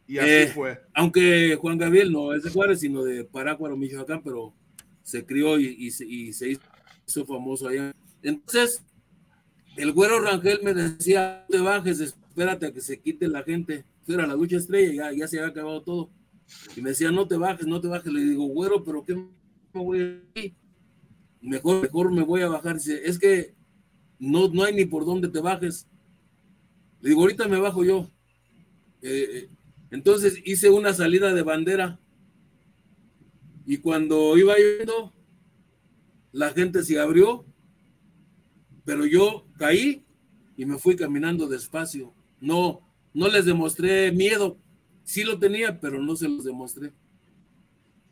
[0.06, 0.80] Y así eh, fue.
[0.92, 4.54] Aunque Juan Gabriel no es de Juárez, sino de Parácuaro, Michoacán, pero
[5.02, 7.92] se crió y, se hizo famoso allá.
[8.22, 8.84] Entonces,
[9.76, 13.84] el güero Rangel me decía, no te bajes, espérate a que se quite la gente.
[14.08, 16.10] Era la lucha estrella, ya, ya se había acabado todo.
[16.76, 18.12] Y me decía, no te bajes, no te bajes.
[18.12, 19.30] Le digo, güero, pero ¿qué me
[19.72, 20.50] voy a?
[21.40, 22.74] Mejor, mejor me voy a bajar.
[22.74, 23.54] Dice, es que
[24.18, 25.86] no, no hay ni por dónde te bajes.
[27.00, 28.10] Le digo, ahorita me bajo yo.
[29.00, 29.50] Eh, eh,
[29.92, 32.00] entonces hice una salida de bandera.
[33.64, 35.14] Y cuando iba yendo,
[36.32, 37.46] la gente se abrió,
[38.84, 40.04] pero yo caí
[40.56, 42.13] y me fui caminando despacio.
[42.44, 42.82] No,
[43.14, 44.58] no les demostré miedo.
[45.02, 46.92] Sí lo tenía, pero no se los demostré.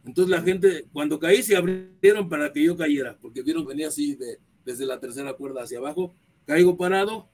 [0.07, 4.15] Entonces la gente, cuando caí, se abrieron para que yo cayera, porque vieron venía así
[4.15, 6.15] de, desde la tercera cuerda hacia abajo.
[6.47, 7.29] Caigo parado,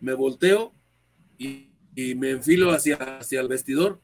[0.00, 0.74] me volteo
[1.38, 1.68] y,
[2.16, 4.00] me enfilo hacia, hacia el vestidor,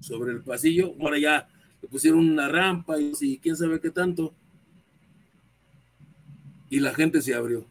[0.00, 0.94] sobre el pasillo.
[1.00, 1.48] Ahora ya
[1.82, 4.34] le pusieron una rampa y, y quién sabe qué tanto.
[6.70, 7.66] Y la gente se abrió.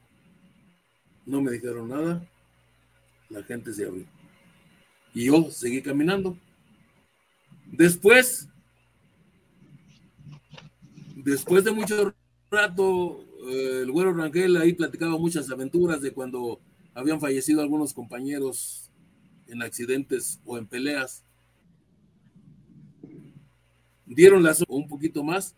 [1.26, 2.30] No me dijeron nada.
[3.30, 4.06] La gente se abrió.
[5.14, 6.38] Y yo seguí caminando.
[7.72, 8.48] Después,
[11.16, 12.14] después de mucho
[12.50, 16.60] rato, eh, el güero Rangel ahí platicaba muchas aventuras de cuando
[16.94, 18.90] habían fallecido algunos compañeros
[19.48, 21.24] en accidentes o en peleas.
[24.06, 25.56] Dieron las un poquito más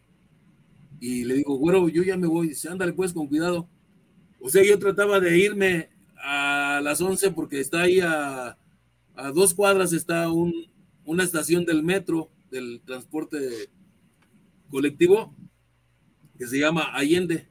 [0.99, 2.49] y le digo, güero, yo ya me voy.
[2.49, 3.67] Dice, ándale pues con cuidado.
[4.39, 5.89] O sea, yo trataba de irme
[6.82, 8.57] a las 11 porque está ahí a,
[9.15, 10.53] a dos cuadras, está un,
[11.05, 13.69] una estación del metro, del transporte
[14.69, 15.36] colectivo,
[16.38, 17.47] que se llama Allende.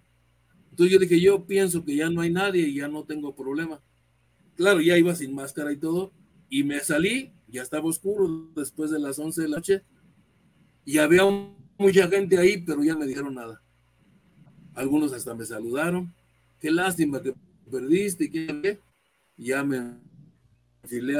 [0.70, 3.80] Entonces yo dije, yo pienso que ya no hay nadie y ya no tengo problema.
[4.56, 6.12] Claro, ya iba sin máscara y todo,
[6.48, 9.82] y me salí, ya estaba oscuro después de las 11 de la noche,
[10.84, 11.22] y había
[11.78, 13.62] mucha gente ahí, pero ya me dijeron nada.
[14.74, 16.12] Algunos hasta me saludaron,
[16.60, 17.34] qué lástima que
[17.70, 18.80] perdiste, y qué,
[19.44, 19.94] ya me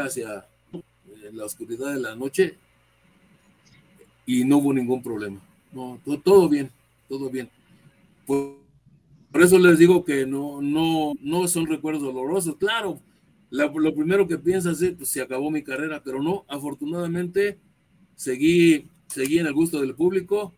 [0.01, 0.47] hacia
[1.33, 2.57] la oscuridad de la noche
[4.27, 5.41] y no hubo ningún problema.
[6.25, 6.71] Todo bien,
[7.09, 7.49] todo bien.
[8.27, 8.57] Pues,
[9.31, 12.57] por eso les digo que no, no, no son recuerdos dolorosos.
[12.57, 13.01] Claro,
[13.51, 17.59] lo primero que piensas es, pues se acabó mi carrera, pero no, afortunadamente
[18.17, 20.53] seguí, seguí en el gusto del público.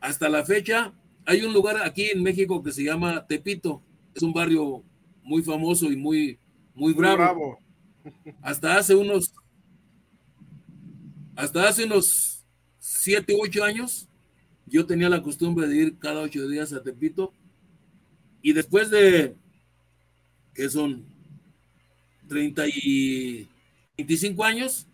[0.00, 0.92] Hasta la fecha,
[1.24, 3.82] hay un lugar aquí en México que se llama Tepito.
[4.14, 4.82] Es un barrio
[5.22, 6.38] muy famoso y muy,
[6.80, 7.58] muy bravo.
[8.40, 9.34] Hasta hace unos,
[11.36, 12.42] hasta hace unos
[12.78, 14.08] siete, ocho años,
[14.66, 17.34] yo tenía la costumbre de ir cada ocho días a Tepito.
[18.40, 19.36] Y después de,
[20.54, 21.04] que son
[22.28, 23.46] 30 y
[23.98, 24.86] 25 años,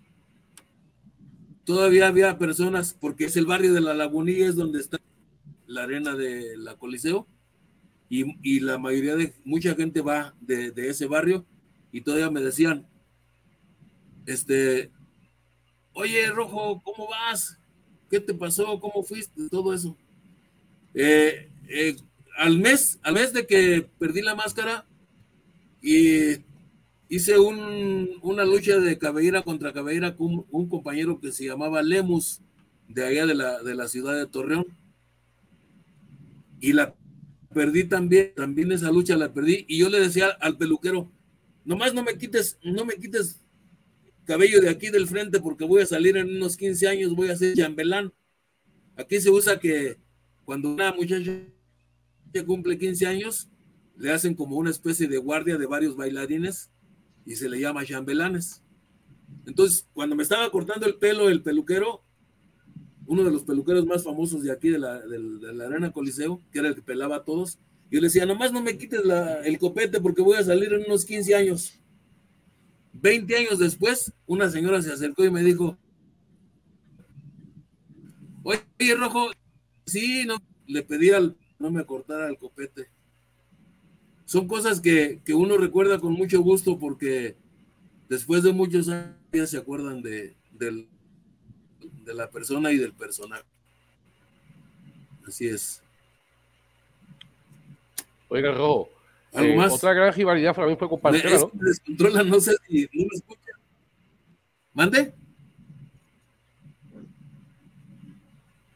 [1.65, 4.99] todavía había personas, porque es el barrio de la Lagunilla, es donde está
[5.69, 7.29] la arena de la Coliseo,
[8.09, 11.45] y, la mayoría de, mucha gente va de, ese barrio,
[11.93, 12.87] y todavía me decían,
[14.27, 14.91] este,
[15.93, 17.59] oye, Rojo, ¿cómo vas?
[18.11, 18.79] ¿Qué te pasó?
[18.81, 19.49] ¿Cómo fuiste?
[19.51, 19.97] Todo eso.
[20.95, 21.97] Eh, eh,
[22.37, 24.87] al mes, al mes de que perdí la máscara
[25.83, 26.45] y
[27.09, 32.41] hice una lucha de cabellera contra cabellera con un compañero que se llamaba Lemus,
[32.89, 34.67] de allá de la, de la ciudad de Torreón.
[36.61, 36.95] Y la
[37.53, 39.65] perdí también, también esa lucha la perdí.
[39.69, 41.11] Y yo le decía al peluquero,
[41.67, 43.39] nomás no me quites, no me quites
[44.25, 47.37] cabello de aquí del frente porque voy a salir en unos 15 años, voy a
[47.37, 48.13] ser chambelán.
[48.97, 49.99] Aquí se usa que
[50.45, 51.31] cuando una muchacha
[52.47, 53.49] cumple 15 años,
[53.97, 56.71] le hacen como una especie de guardia de varios bailarines
[57.25, 58.63] y se le llama chambelanes.
[59.47, 62.05] Entonces, cuando me estaba cortando el pelo el peluquero,
[63.07, 65.01] uno de los peluqueros más famosos de aquí de la,
[65.65, 67.59] Arena Coliseo, que era el que pelaba a todos,
[67.91, 69.01] yo le decía, nomás no me quites
[69.45, 71.79] el copete porque voy a salir en unos 15 años.
[72.93, 75.77] 20 años después, una señora se acercó y me dijo,
[78.43, 79.31] oye, Rojo,
[79.85, 82.89] sí, no, le pedí al, no me cortara el copete.
[84.25, 87.37] Son cosas que, uno recuerda con mucho gusto porque
[88.09, 93.45] después de muchos años se acuerdan de, de la persona y del personaje.
[95.25, 95.86] Así es.
[98.29, 98.91] Oiga, Rojo,
[99.33, 101.51] eh, otra gran rivalidad para mí fue con Pantera, ¿no?
[101.53, 103.53] Descontrola, no sé si no me escucha.
[104.73, 105.15] ¿Mande?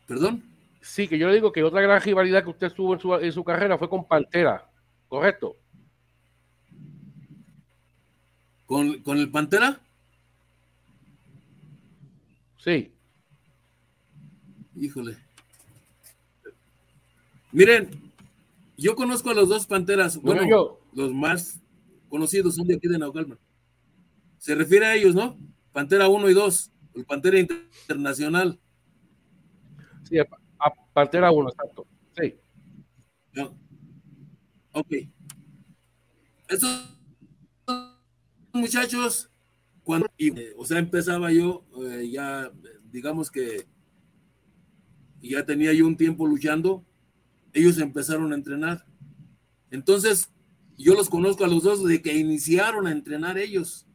[0.07, 0.43] ¿Perdón?
[0.81, 3.33] Sí, que yo le digo que otra gran rivalidad que usted tuvo en su, en
[3.33, 4.69] su carrera fue con Pantera,
[5.09, 5.57] ¿correcto?
[8.67, 9.81] ¿Con, ¿Con el Pantera?
[12.59, 12.93] Sí.
[14.77, 15.17] Híjole.
[17.53, 18.10] Miren,
[18.81, 21.61] yo conozco a los dos panteras, bueno, los más
[22.09, 23.39] conocidos son de aquí de Naucalpan.
[24.39, 25.37] Se refiere a ellos, ¿no?
[25.72, 28.59] Pantera 1 y 2, el Pantera Internacional.
[30.03, 30.26] Sí, a,
[30.95, 31.87] Pantera 1, exacto.
[32.18, 32.35] Sí.
[34.72, 34.93] Ok.
[36.49, 36.99] Estos
[38.53, 39.31] muchachos,
[39.85, 40.09] cuando,
[40.57, 42.51] o sea, empezaba yo, eh, ya,
[42.91, 43.66] digamos que
[45.20, 46.85] ya tenía yo un tiempo luchando,
[47.53, 48.85] ellos empezaron a entrenar.
[49.71, 50.31] Entonces,
[50.77, 53.87] yo los conozco a los dos de que iniciaron a entrenar ellos.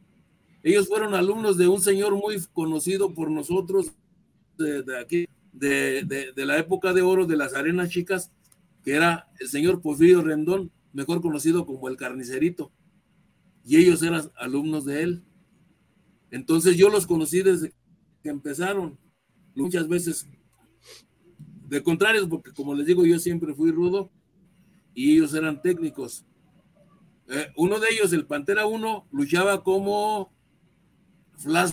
[0.62, 3.92] Ellos fueron alumnos de un señor muy conocido por nosotros
[4.58, 8.32] de, aquí, de, la época de oro de las arenas chicas,
[8.82, 12.72] que era el señor Porfirio Rendón, mejor conocido como el carnicerito.
[13.64, 15.24] Y ellos eran alumnos de él.
[16.30, 17.72] Entonces yo los conocí desde
[18.22, 18.98] que empezaron.
[19.54, 20.26] Muchas veces
[21.68, 24.10] de contrario, porque como les digo, yo siempre fui rudo
[24.94, 26.24] y ellos eran técnicos.
[27.28, 30.32] Eh, uno de ellos, el Pantera 1, luchaba como
[31.36, 31.72] Flash.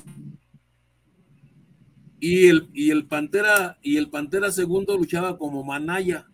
[2.19, 6.27] Y el, y el Pantera y el Pantera segundo luchaba como Manaya.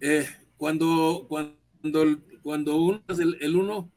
[0.00, 1.56] Eh, cuando, cuando,
[2.42, 3.90] cuando el, el uno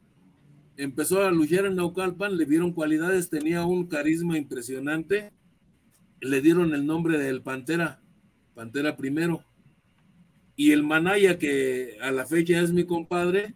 [0.76, 5.32] empezó a luchar en Naucalpan, le vieron cualidades, tenía un carisma impresionante
[6.20, 8.00] le dieron el nombre del Pantera,
[8.54, 9.44] Pantera primero.
[10.56, 13.54] Y el Manaya, que a la fecha es mi compadre,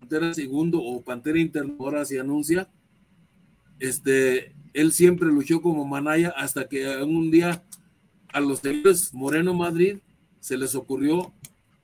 [0.00, 2.68] Pantera segundo o Pantera interno, ahora se anuncia,
[3.78, 7.62] este, él siempre luchó como Manaya hasta que un día
[8.32, 9.98] a los señores Moreno Madrid
[10.40, 11.32] se les ocurrió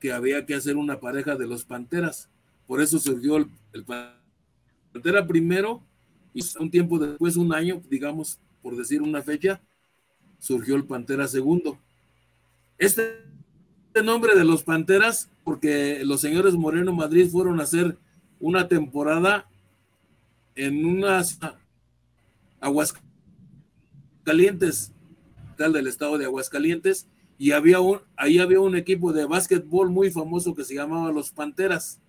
[0.01, 2.29] que había que hacer una pareja de los Panteras.
[2.67, 3.85] Por eso surgió el, el
[4.93, 5.83] Pantera primero
[6.35, 9.61] y un tiempo después, un año, digamos, por decir una fecha,
[10.43, 11.78] surgió el Pantera segundo.
[12.76, 13.22] Este
[14.03, 17.97] nombre de los Panteras, porque los señores Moreno Madrid fueron a hacer
[18.40, 19.49] una temporada
[20.57, 21.38] en unas
[22.61, 24.90] Aguascalientes,
[25.57, 27.07] tal del estado de Aguascalientes,
[27.38, 31.30] y había un, ahí había un equipo de básquetbol muy famoso que se llamaba los
[31.30, 32.01] Panteras.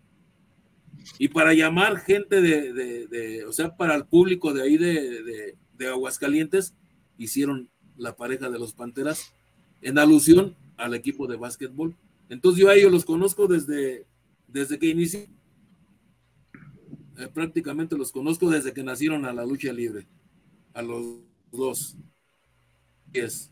[1.20, 6.74] Y para llamar gente de, o sea, para el público de ahí de, de Aguascalientes,
[7.20, 9.34] hicieron la pareja de los Panteras,
[9.82, 11.96] en alusión al equipo de básquetbol.
[12.30, 14.06] Entonces yo a ellos los conozco desde,
[14.48, 15.30] desde que inicié.
[17.18, 20.08] Eh, prácticamente los conozco desde que nacieron a la lucha libre.
[20.74, 21.18] A los
[21.52, 21.96] dos.
[23.12, 23.50] Es.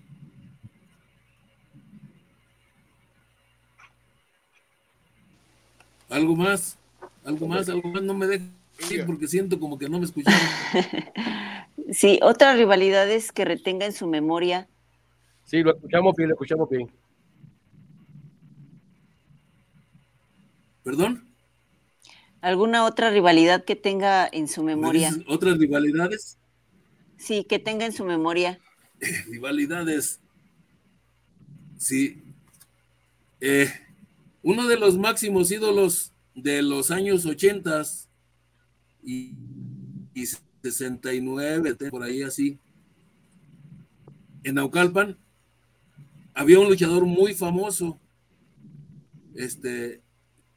[6.10, 6.78] ¿Algo más?
[7.24, 7.70] ¿Algo más?
[7.70, 8.02] ¿Algo más?
[8.04, 8.50] No me dejes
[9.06, 10.40] porque siento como que no me escucharon.
[11.92, 14.70] Sí, otras rivalidades que retenga en su memoria.
[15.44, 16.90] Sí, lo escuchamos bien, lo escuchamos bien.
[20.84, 21.28] ¿Perdón?
[22.40, 25.12] ¿Alguna otra rivalidad que tenga en su memoria?
[25.28, 26.38] ¿Otras rivalidades?
[27.18, 28.60] Sí, que tenga en su memoria.
[29.28, 30.22] rivalidades.
[31.78, 32.24] Sí.
[33.42, 33.70] Eh,
[34.44, 37.84] uno de los máximos ídolos de los años 80
[39.04, 39.34] y,
[40.14, 40.26] y
[40.62, 42.60] 69, por ahí así,
[44.44, 45.18] en Naucalpan,
[46.34, 48.00] había un luchador muy famoso,
[49.36, 50.02] este,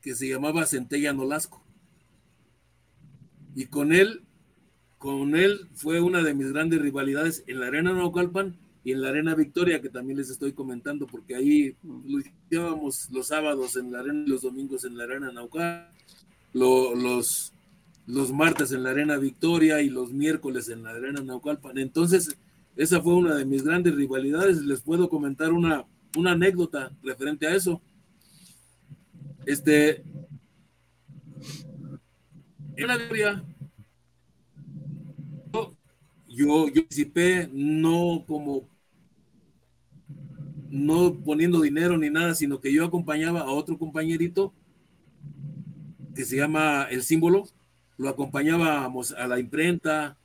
[0.00, 1.62] que se llamaba Centella Nolasco.
[3.54, 4.22] Y con él,
[4.98, 9.10] con él fue una de mis grandes rivalidades en la Arena Naucalpan y en la
[9.10, 14.24] Arena Victoria, que también les estoy comentando, porque ahí luchábamos los sábados en la Arena
[14.26, 15.88] y los domingos en la Arena Naucalpan,
[16.52, 17.52] los,
[18.06, 21.78] los martes en la Arena Victoria y los miércoles en la Arena Naucalpan.
[21.78, 22.36] Entonces,
[22.76, 24.62] esa fue una de mis grandes rivalidades.
[24.62, 25.84] Les puedo comentar una,
[26.16, 27.80] una anécdota referente a eso.
[29.46, 30.02] Este,
[32.76, 33.44] en la Victoria,
[36.28, 38.68] yo, yo participé no como
[40.70, 44.52] no poniendo dinero ni nada, sino que yo acompañaba a otro compañerito
[46.16, 47.44] que se llama El Símbolo,
[47.96, 50.16] lo acompañábamos a la imprenta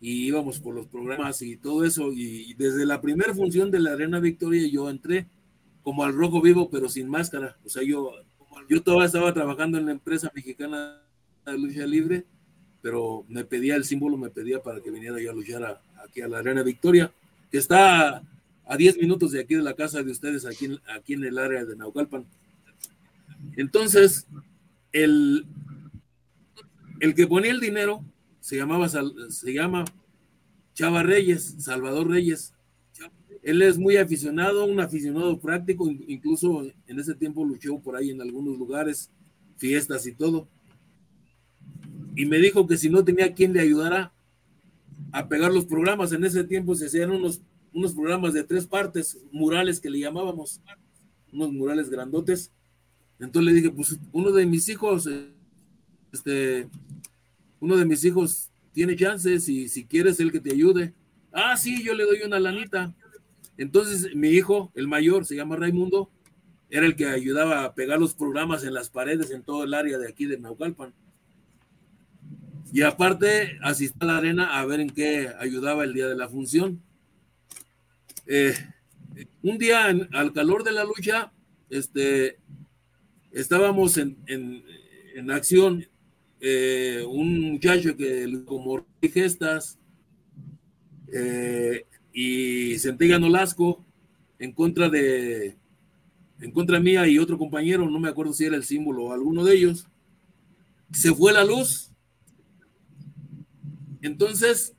[0.00, 2.12] y íbamos por los programas y todo eso.
[2.12, 5.26] Y, desde la primera función de la Arena Victoria yo entré
[5.82, 7.56] como al rojo vivo, pero sin máscara.
[7.64, 8.12] O sea, yo,
[8.68, 11.00] yo todavía estaba trabajando en la empresa mexicana
[11.44, 12.24] de lucha libre,
[12.82, 16.28] pero me pedía el símbolo, me pedía para que viniera yo a luchar aquí a
[16.28, 17.12] la Arena Victoria,
[17.50, 18.22] que está
[18.64, 21.64] a 10 minutos de aquí de la casa de ustedes, aquí, aquí en el área
[21.64, 22.26] de Naucalpan.
[23.56, 24.26] Entonces,
[24.92, 25.46] el,
[27.00, 28.04] el que ponía el dinero
[28.40, 29.84] se llamaba, se llama
[30.74, 32.52] Chava Reyes, Salvador Reyes.
[33.42, 38.20] Él es muy aficionado, un aficionado práctico, incluso en ese tiempo luchó por ahí en
[38.20, 39.10] algunos lugares,
[39.56, 40.48] fiestas y todo.
[42.16, 44.12] Y me dijo que si no tenía quien le ayudara
[45.12, 47.40] a pegar los programas, en ese tiempo se hacían unos,
[47.72, 50.60] unos programas de tres partes, murales que le llamábamos,
[51.32, 52.50] unos murales grandotes.
[53.20, 55.08] Entonces le dije, pues uno de mis hijos
[56.12, 56.68] este,
[57.60, 60.92] uno de mis hijos tiene chances y si quieres el que te ayude.
[61.32, 62.94] Ah, sí, yo le doy una lanita.
[63.56, 66.10] Entonces mi hijo, el mayor, se llama Raimundo,
[66.68, 69.98] era el que ayudaba a pegar los programas en las paredes en todo el área
[69.98, 70.92] de aquí de Naucalpan.
[72.72, 76.28] Y aparte asistí a la arena a ver en qué ayudaba el día de la
[76.28, 76.82] función.
[78.26, 78.54] Eh,
[79.42, 81.32] un día al calor de la lucha,
[81.70, 82.38] este,
[83.30, 84.62] estábamos en, en,
[85.14, 85.86] en acción
[86.48, 89.80] eh, un muchacho que como gestas
[91.12, 93.84] eh, y Centella Nolasco
[94.38, 95.56] en contra de
[96.38, 99.42] en contra mía y otro compañero, no me acuerdo si era el símbolo o alguno
[99.42, 99.88] de ellos,
[100.92, 101.90] se fue la luz.
[104.00, 104.72] Entonces,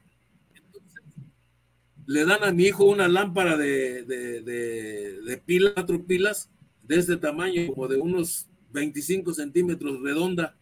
[2.05, 6.49] le dan a mi hijo una lámpara de, de, pilas, cuatro pilas,
[6.83, 10.55] de este tamaño, como de unos 25 centímetros redonda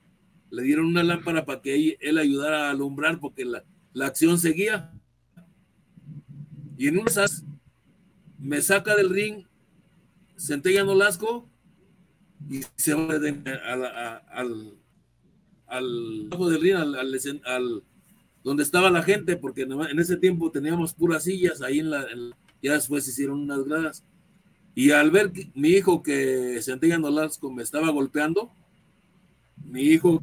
[0.55, 3.63] le dieron una lámpara para que él, ayudara a alumbrar porque la,
[4.05, 4.91] acción seguía.
[6.77, 7.43] Y en esas
[8.39, 9.45] me saca del ring
[10.37, 11.49] Centella Nolasco
[12.49, 14.77] y se va al,
[15.67, 17.83] al, del ring, al,
[18.43, 22.05] donde estaba la gente, porque en ese tiempo teníamos puras sillas, ahí en la,
[22.61, 24.05] ya después se hicieron unas gradas.
[24.73, 28.51] Y al ver mi hijo que Centella Nolasco me estaba golpeando,
[29.65, 30.21] mi hijo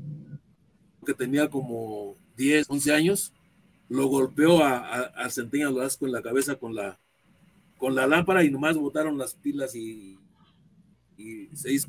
[1.05, 3.33] que tenía como 10, 11 años,
[3.89, 6.99] lo golpeó a, a, a Centella en la cabeza con la,
[7.79, 10.19] con la lámpara y nomás botaron las pilas y,
[11.17, 11.89] y se hizo.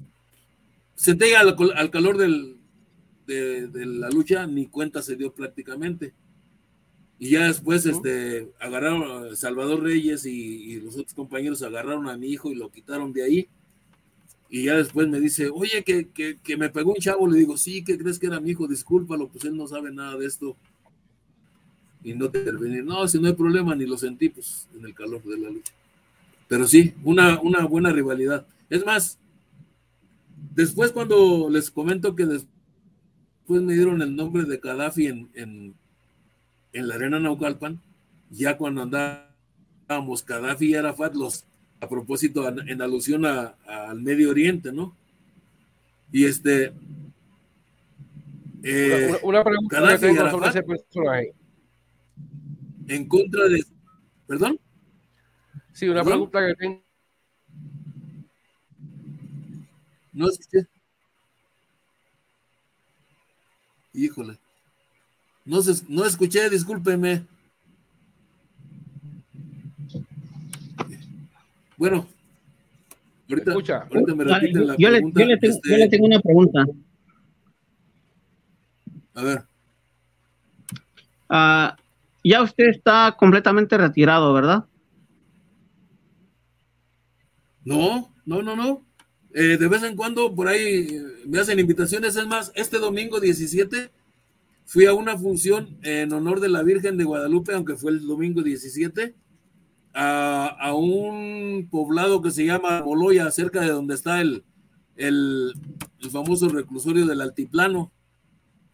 [0.95, 2.57] Centella al, al calor del,
[3.25, 6.13] de, la lucha ni cuenta se dio prácticamente.
[7.19, 12.17] Y ya después este, agarraron a Salvador Reyes y, y, los otros compañeros agarraron a
[12.17, 13.47] mi hijo y lo quitaron de ahí.
[14.53, 17.27] Y ya después me dice, oye, que, que, me pegó un chavo.
[17.27, 18.67] Le digo, sí, que crees que era mi hijo?
[18.67, 20.55] Discúlpalo, pues él no sabe nada de esto.
[22.03, 22.85] Y no te intervenir.
[22.85, 25.73] No, si no hay problema, ni lo sentí, pues en el calor de la lucha.
[26.47, 28.45] Pero sí, una, una buena rivalidad.
[28.69, 29.17] Es más,
[30.53, 35.73] después cuando les comento que después me dieron el nombre de Gaddafi en, en,
[36.73, 37.81] en la arena Naucalpan,
[38.29, 41.43] ya cuando andábamos Gaddafi y Arafat, los
[41.83, 44.95] a propósito, en alusión al Medio Oriente, ¿no?
[46.11, 46.73] Y este.
[48.63, 51.33] Eh, una, pregunta que tengo sobre ese personaje.
[52.87, 53.65] En contra de.
[54.25, 54.59] ¿Perdón?
[55.73, 56.83] Sí, una pregunta que tengo.
[60.13, 60.67] No escuché.
[63.93, 64.37] Híjole.
[65.43, 67.25] No, se, no escuché, discúlpeme.
[71.83, 72.07] Bueno,
[73.29, 73.87] ahorita, Escucha.
[73.91, 75.19] me repiten la yo pregunta.
[75.19, 76.65] Le, yo, le tengo, yo le tengo una pregunta.
[79.15, 79.43] A ver.
[81.27, 81.75] Ah,
[82.23, 84.63] ya usted está completamente retirado, ¿verdad?
[87.65, 88.85] No, no, no, no.
[89.33, 92.15] Eh, de vez en cuando por ahí me hacen invitaciones.
[92.15, 93.91] Es más, este domingo 17
[94.63, 98.41] fui a una función en honor de la Virgen de Guadalupe, aunque fue el domingo
[98.41, 99.15] 17,
[99.93, 104.43] a, un poblado que se llama Boloya, cerca de donde está el,
[104.95, 105.53] el,
[105.99, 107.91] el famoso reclusorio del Altiplano,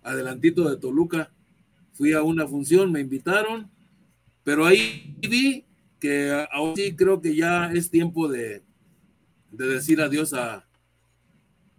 [0.01, 1.32] adelantito de Toluca.
[1.93, 3.70] Fui a una función, me invitaron,
[4.43, 5.65] pero ahí vi
[5.99, 8.63] que ahora sí creo que ya es tiempo de,
[9.51, 10.65] de decir adiós a,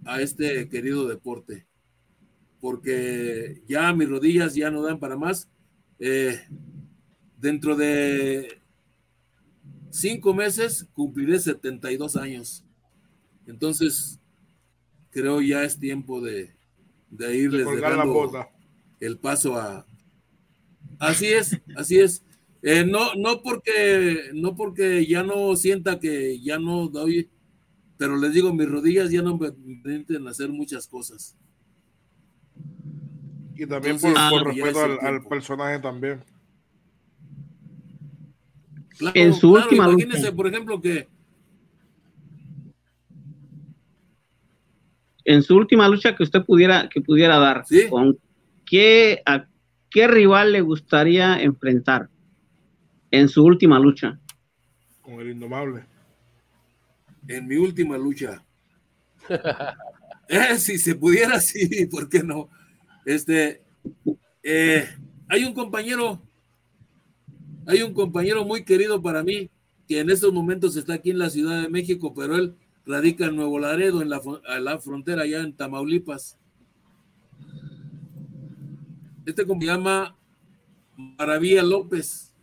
[0.05, 1.67] a este querido deporte,
[2.61, 5.49] porque ya mis rodillas ya no dan para más.
[5.99, 6.41] Eh,
[7.39, 8.60] dentro de
[9.91, 12.65] cinco meses cumpliré 72 años.
[13.47, 14.19] Entonces,
[15.11, 16.55] creo ya es tiempo de,
[17.11, 18.49] de irles dando
[19.01, 19.87] el paso a...
[20.99, 22.25] Así es, así es.
[22.63, 27.31] Eh, no, no porque, no porque ya no sienta que ya no doy
[28.01, 31.37] pero les digo, mis rodillas ya no me permiten hacer muchas cosas.
[33.55, 36.25] Y también por, ah, respeto al, personaje también.
[39.15, 41.09] En su última imagínense, por ejemplo, que
[45.25, 48.19] en su última lucha que usted pudiera que pudiera dar, ¿con
[48.67, 49.47] qué a
[49.91, 52.09] qué rival le gustaría enfrentar
[53.11, 54.19] en su última lucha?
[55.03, 55.91] Con el indomable
[57.29, 58.43] en mi última lucha.
[60.33, 62.49] Eh, si se pudiera, sí, ¿por qué no?
[63.05, 63.65] Este,
[64.45, 64.89] eh,
[65.29, 66.23] hay un compañero,
[67.67, 69.51] hay un compañero muy querido para mí,
[69.89, 72.55] que en estos momentos está aquí en la Ciudad de México, pero él
[72.87, 76.39] radica en Nuevo Laredo, en la, frontera allá en Tamaulipas.
[79.27, 80.17] Este se llama
[80.97, 82.35] Maravilla López.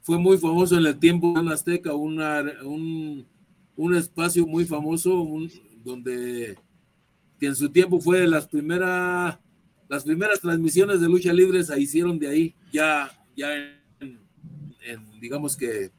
[0.00, 3.26] Fue muy famoso en el tiempo de Azteca, una, un
[3.76, 5.26] un espacio muy famoso
[5.84, 6.56] donde
[7.38, 9.38] que en su tiempo fue las primeras
[9.88, 13.83] las primeras transmisiones de lucha libre se hicieron de ahí ya ya en,
[15.20, 15.90] digamos que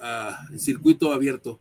[0.00, 1.60] uh, en circuito abierto.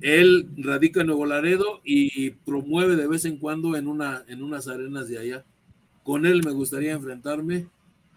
[0.00, 4.66] Él radica en Nuevo Laredo y promueve de vez en cuando en una en unas
[4.66, 5.44] arenas de allá.
[6.02, 7.68] Con él me gustaría enfrentarme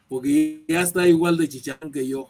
[0.08, 2.30] porque ya está igual de chicharrón que yo.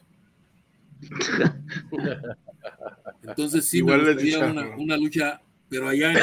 [3.24, 6.20] Entonces sí Igual me gustaría una, una, lucha, pero allá en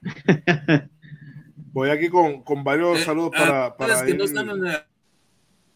[1.72, 4.48] Voy aquí con, con varios eh, saludos para, ah, para que no están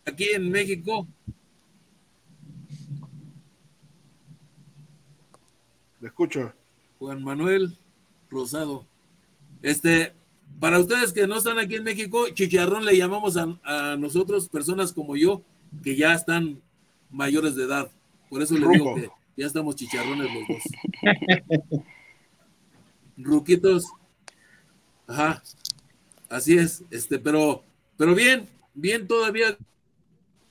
[0.04, 1.06] aquí en México.
[6.00, 6.52] Le escucho.
[6.98, 7.76] Juan Manuel
[8.30, 8.86] Rosado.
[9.62, 10.12] Este,
[10.60, 14.92] para ustedes que no están aquí en México, chicharrón le llamamos a, a nosotros, personas
[14.92, 15.42] como yo,
[15.82, 16.60] que ya están
[17.10, 17.90] mayores de edad.
[18.28, 21.82] Por eso le digo que ya estamos chicharrones los dos.
[23.16, 23.86] Ruquitos.
[25.06, 25.42] Ajá.
[26.28, 26.82] Así es.
[26.90, 27.62] Este, pero,
[27.96, 29.56] pero bien, bien todavía.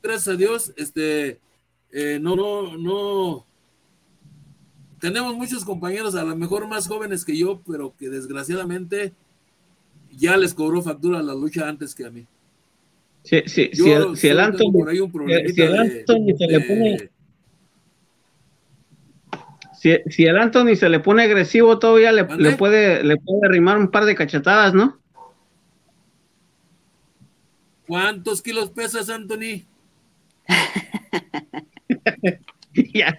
[0.04, 0.74] Gracias a Dios.
[0.76, 1.40] Este,
[1.92, 3.46] eh, no, no, no.
[5.00, 9.14] Tenemos muchos compañeros, a lo mejor más jóvenes que yo, pero que desgraciadamente
[10.12, 12.28] ya les cobró factura la lucha antes que a mí.
[13.24, 14.84] Sí, sí, si el, si el Anthony,
[15.54, 17.10] si el Anthony se le pone
[20.10, 23.90] si, el Anthony se le pone agresivo, todavía le, le, puede, le puede arrimar un
[23.90, 25.00] par de cachetadas, ¿no?
[27.88, 29.66] ¿Cuántos kilos pesas, Anthony?
[32.94, 33.18] Ya,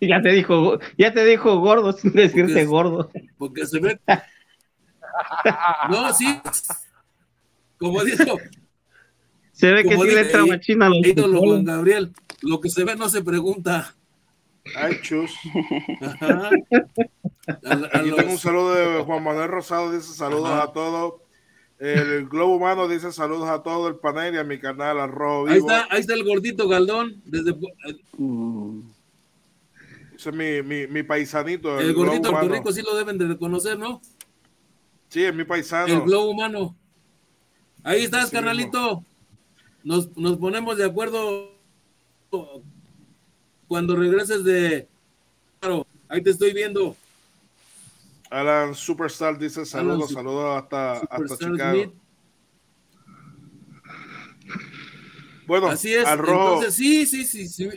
[0.00, 3.10] ya te dijo, ya te dijo gordo sin decirte gordo.
[3.38, 3.98] Porque se ve.
[5.90, 6.40] no, sí.
[7.78, 8.38] Como dijo.
[9.52, 12.12] Se ve que sí le entra machina los Juan Gabriel.
[12.42, 13.94] Lo que se ve no se pregunta.
[14.74, 15.32] Ay, chus.
[17.62, 21.25] Tengo un saludo de Juan Manuel Rosado, dice saludos a todos.
[21.78, 25.58] El Globo Humano dice saludos a todo el panel y a mi canal Arroz Ahí
[25.58, 27.20] está, ahí está el gordito Galdón.
[27.26, 27.54] Desde...
[30.16, 31.78] Ese es mi, mi, mi paisanito.
[31.78, 34.00] El, gordito Puerto Rico sí lo deben de reconocer, ¿no?
[35.10, 35.92] Sí, es mi paisano.
[35.92, 36.74] El Globo Humano.
[37.82, 39.04] Ahí estás, carnalito.
[39.84, 41.52] Nos, nos ponemos de acuerdo
[43.68, 44.88] cuando regreses de...
[45.60, 46.96] Claro, ahí te estoy viendo.
[48.36, 51.94] Alan Superstar dice saludos, saludos hasta, hasta Chicago.
[55.46, 56.06] Bueno, así es.
[56.06, 57.70] Entonces, sí, sí, sí, sí.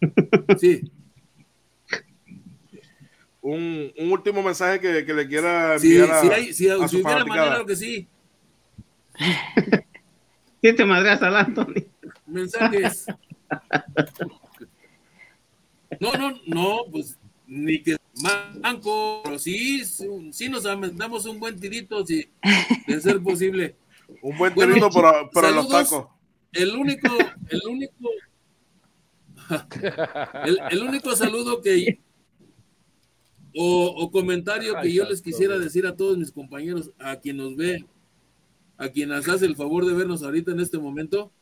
[0.58, 0.92] Sí.
[3.40, 6.96] Un, un, último mensaje que, que le quiera enviar a, si, hay, si, a si
[6.96, 8.06] hubiera manera, que sí.
[10.62, 11.86] ¿Qué te madreas al Anthony?
[12.26, 13.06] Mensajes.
[16.00, 17.96] No, no, no, pues ni que
[18.62, 22.28] manco, pero sí, sí nos damos un buen tirito, si
[22.86, 23.76] de ser posible.
[24.22, 26.06] Un buen tirito para, para los tacos.
[26.52, 27.08] El único,
[27.48, 28.10] el único,
[30.70, 31.98] el, único saludo que
[33.56, 37.56] o, o comentario que yo les quisiera decir a todos mis compañeros, a quien nos
[37.56, 37.84] ve,
[38.76, 41.32] a quien nos hace el favor de vernos ahorita en este momento,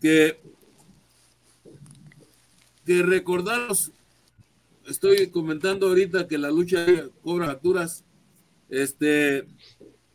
[0.00, 0.40] que,
[2.86, 3.92] que recordaros
[4.90, 6.84] estoy comentando ahorita que la lucha
[7.22, 8.04] cobra alturas,
[8.68, 9.46] este,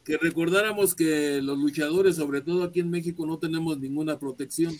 [0.03, 4.73] que recordáramos que los luchadores, sobre todo aquí en México, no tenemos ninguna protección,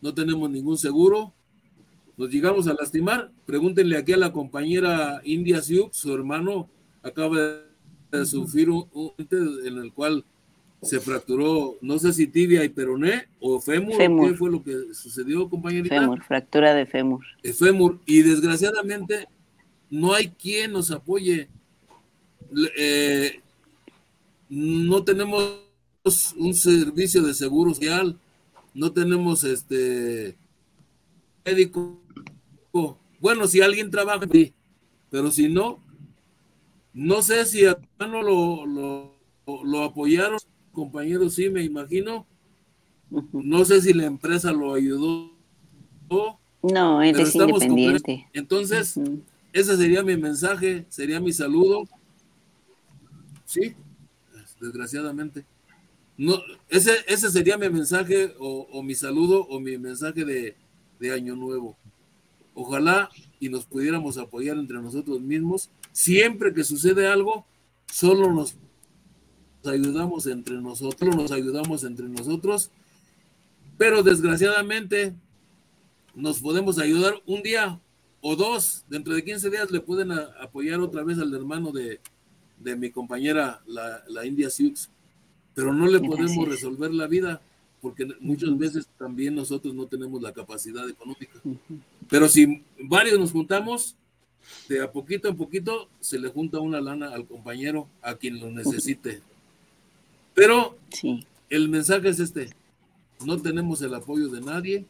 [0.00, 1.34] no tenemos ningún seguro,
[2.16, 6.68] nos llegamos a lastimar, pregúntenle aquí a la compañera India Sioux, su hermano
[7.02, 7.38] acaba
[8.10, 10.24] de sufrir un, un en el cual
[10.84, 15.48] se fracturó, no sé si tibia y peroné o fémur, ¿qué fue lo que sucedió,
[15.48, 15.98] compañerita?
[15.98, 17.24] Fémur, fractura de fémur.
[17.42, 19.26] El fémur, y desgraciadamente
[19.90, 21.48] no hay quien nos apoye.
[22.76, 23.40] Eh,
[24.48, 25.62] no tenemos
[26.36, 28.18] un servicio de seguro social,
[28.74, 30.36] no tenemos este
[31.44, 31.98] médico.
[33.20, 34.26] Bueno, si alguien trabaja,
[35.10, 35.80] pero si no,
[36.92, 39.14] no sé si a lo, lo,
[39.46, 40.38] lo apoyaron
[40.74, 42.26] compañero, sí, me imagino.
[43.32, 45.32] No sé si la empresa lo ayudó.
[46.62, 48.26] No, él es independiente.
[48.32, 48.98] Entonces,
[49.52, 51.84] ese sería mi mensaje, sería mi saludo.
[53.46, 53.74] Sí,
[54.60, 55.44] desgraciadamente.
[56.16, 60.56] No, ese, ese sería mi mensaje o, mi saludo o mi mensaje de,
[60.98, 61.76] de Año Nuevo.
[62.54, 63.10] Ojalá
[63.40, 65.70] y nos pudiéramos apoyar entre nosotros mismos.
[65.92, 67.44] Siempre que sucede algo,
[67.92, 68.56] solo nos
[69.66, 72.70] ayudamos entre nosotros, nos ayudamos entre nosotros,
[73.78, 75.14] pero desgraciadamente
[76.14, 77.80] nos podemos ayudar un día
[78.20, 82.00] o dos, dentro de 15 días le pueden apoyar otra vez al hermano de,
[82.76, 84.88] mi compañera, la, India Sioux,
[85.54, 87.42] pero no le podemos resolver la vida
[87.82, 91.38] porque muchas veces también nosotros no tenemos la capacidad económica.
[92.08, 93.94] Pero si varios nos juntamos,
[94.68, 98.50] de a poquito a poquito se le junta una lana al compañero a quien lo
[98.50, 99.20] necesite.
[100.34, 100.76] Pero
[101.48, 102.50] el mensaje es este,
[103.24, 104.86] no tenemos el apoyo de nadie.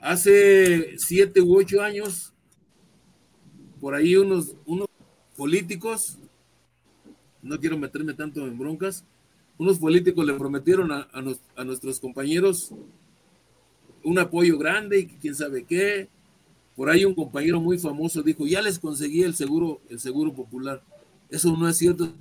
[0.00, 2.32] Hace siete u ocho años,
[3.80, 4.86] por ahí unos, unos
[5.36, 6.18] políticos,
[7.42, 9.04] no quiero meterme tanto en broncas,
[9.56, 11.08] unos políticos le prometieron a,
[11.56, 12.72] a, nuestros compañeros
[14.02, 16.08] un apoyo grande y quién sabe qué.
[16.76, 20.82] Por ahí un compañero muy famoso dijo, ya les conseguí el seguro, el seguro popular.
[21.30, 22.12] Eso no es cierto,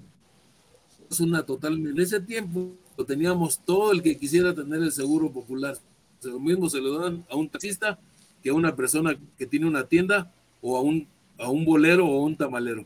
[1.20, 1.74] una total.
[1.74, 2.72] En ese tiempo
[3.07, 5.78] teníamos todo el que quisiera tener el seguro popular.
[6.24, 7.99] Lo mismo se lo dan a un taxista
[8.41, 11.07] que a una persona que tiene una tienda o a un,
[11.38, 12.86] a un bolero o a un tamalero.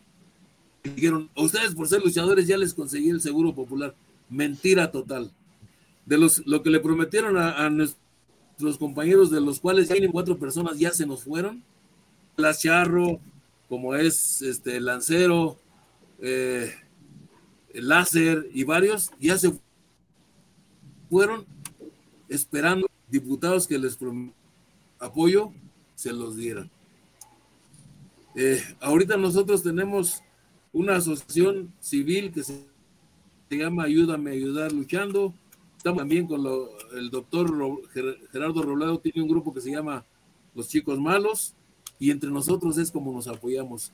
[0.84, 3.94] Dijeron, a ustedes por ser luchadores ya les conseguí el seguro popular.
[4.30, 5.32] Mentira total.
[6.06, 10.80] De los, lo que le prometieron a, nuestros compañeros, de los cuales tienen cuatro personas
[10.80, 11.64] ya se nos fueron.
[12.38, 13.20] Las Charro,
[13.68, 15.58] como es este Lancero,
[16.22, 16.72] eh,
[17.82, 19.54] láser y varios ya se
[21.10, 21.46] fueron
[22.30, 23.98] esperando diputados que les
[25.00, 25.52] apoyo
[25.96, 26.70] se los dieran.
[28.36, 30.22] Eh, ahorita nosotros tenemos
[30.74, 32.68] una asociación civil que se,
[33.50, 35.34] llama Ayúdame a Ayudar Luchando.
[35.78, 36.46] Estamos también con
[36.96, 37.52] el doctor
[38.32, 40.06] Gerardo Robledo, tiene un grupo que se llama
[40.54, 41.56] Los Chicos Malos
[42.00, 43.92] y entre nosotros es como nos apoyamos.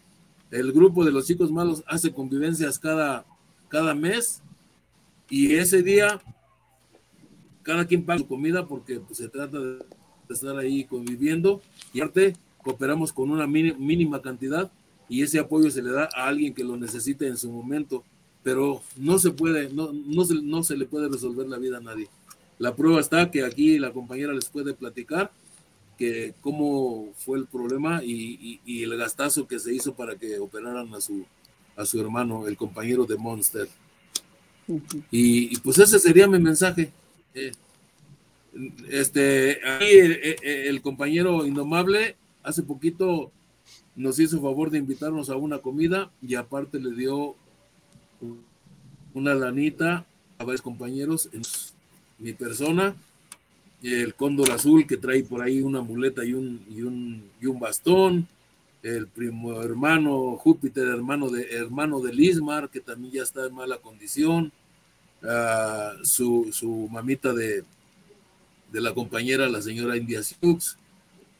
[0.51, 3.25] El grupo de los chicos malos hace convivencias cada
[3.73, 4.43] cada mes
[5.31, 6.21] y ese día
[7.63, 9.79] cada quien paga su comida porque pues, se trata de
[10.29, 11.59] estar ahí conviviendo
[11.91, 14.71] y aparte cooperamos con una mínima cantidad
[15.09, 18.03] y ese apoyo se le da a alguien que lo necesite en su momento,
[18.43, 21.81] pero no se puede, no, no, se, no se le puede resolver la vida a
[21.81, 22.09] nadie.
[22.59, 25.31] La prueba está que aquí la compañera les puede platicar
[25.97, 30.93] que cómo fue el problema y, y el gastazo que se hizo para que operaran
[30.93, 31.25] a su,
[31.75, 33.67] a su hermano, el compañero de Monster.
[35.11, 36.91] y, pues ese sería mi mensaje.
[37.33, 37.51] Eh,
[38.89, 39.97] este, ahí
[40.43, 43.31] el, compañero indomable hace poquito
[43.95, 47.35] nos hizo favor de invitarnos a una comida y aparte le dio
[49.13, 50.05] una lanita
[50.37, 51.41] a varios compañeros, en
[52.19, 52.95] mi persona,
[53.81, 57.59] el cóndor azul que trae por ahí una muleta y un, y un, y un
[57.59, 58.27] bastón,
[58.83, 63.77] el primo hermano Júpiter, hermano de, hermano de Lismar, que también ya está en mala
[63.77, 64.51] condición,
[65.23, 67.63] ah, su, su, mamita de,
[68.71, 70.77] de la compañera, la señora India Sioux,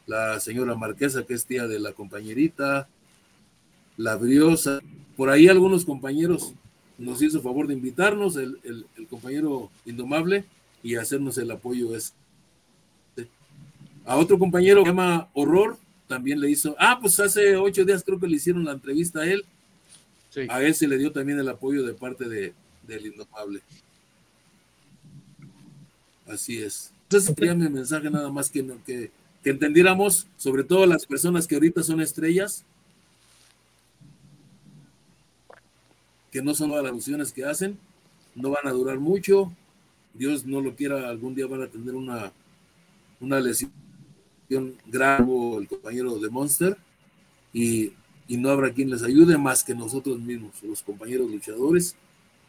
[0.08, 2.88] la señora Marquesa, que es tía de la compañerita,
[3.98, 4.80] la Briosa,
[5.18, 6.54] por ahí algunos compañeros
[6.98, 10.46] nos hizo favor de invitarnos, el, el, compañero Indomable,
[10.82, 12.14] y hacernos el apoyo es
[14.06, 15.78] a otro compañero que se llama Horror,
[16.14, 19.26] también le hizo, ah, pues hace ocho días creo que le hicieron la entrevista a
[19.26, 19.44] él.
[20.48, 22.54] A él se le dio también el apoyo de parte de,
[22.88, 23.62] del Indomable.
[26.28, 26.92] Así es.
[27.04, 29.10] Entonces sería mi mensaje nada más que, que,
[29.44, 32.64] que entendiéramos, sobre todo las personas que ahorita son estrellas,
[36.32, 37.76] que no son las alusiones que hacen,
[38.36, 39.52] no van a durar mucho.
[40.14, 42.32] Dios no lo quiera, algún día van a tener una,
[43.20, 43.72] una lesión
[44.88, 46.78] grave el compañero de Monster
[47.54, 47.94] y,
[48.28, 51.96] y, no habrá quien les ayude más que nosotros mismos, los compañeros luchadores,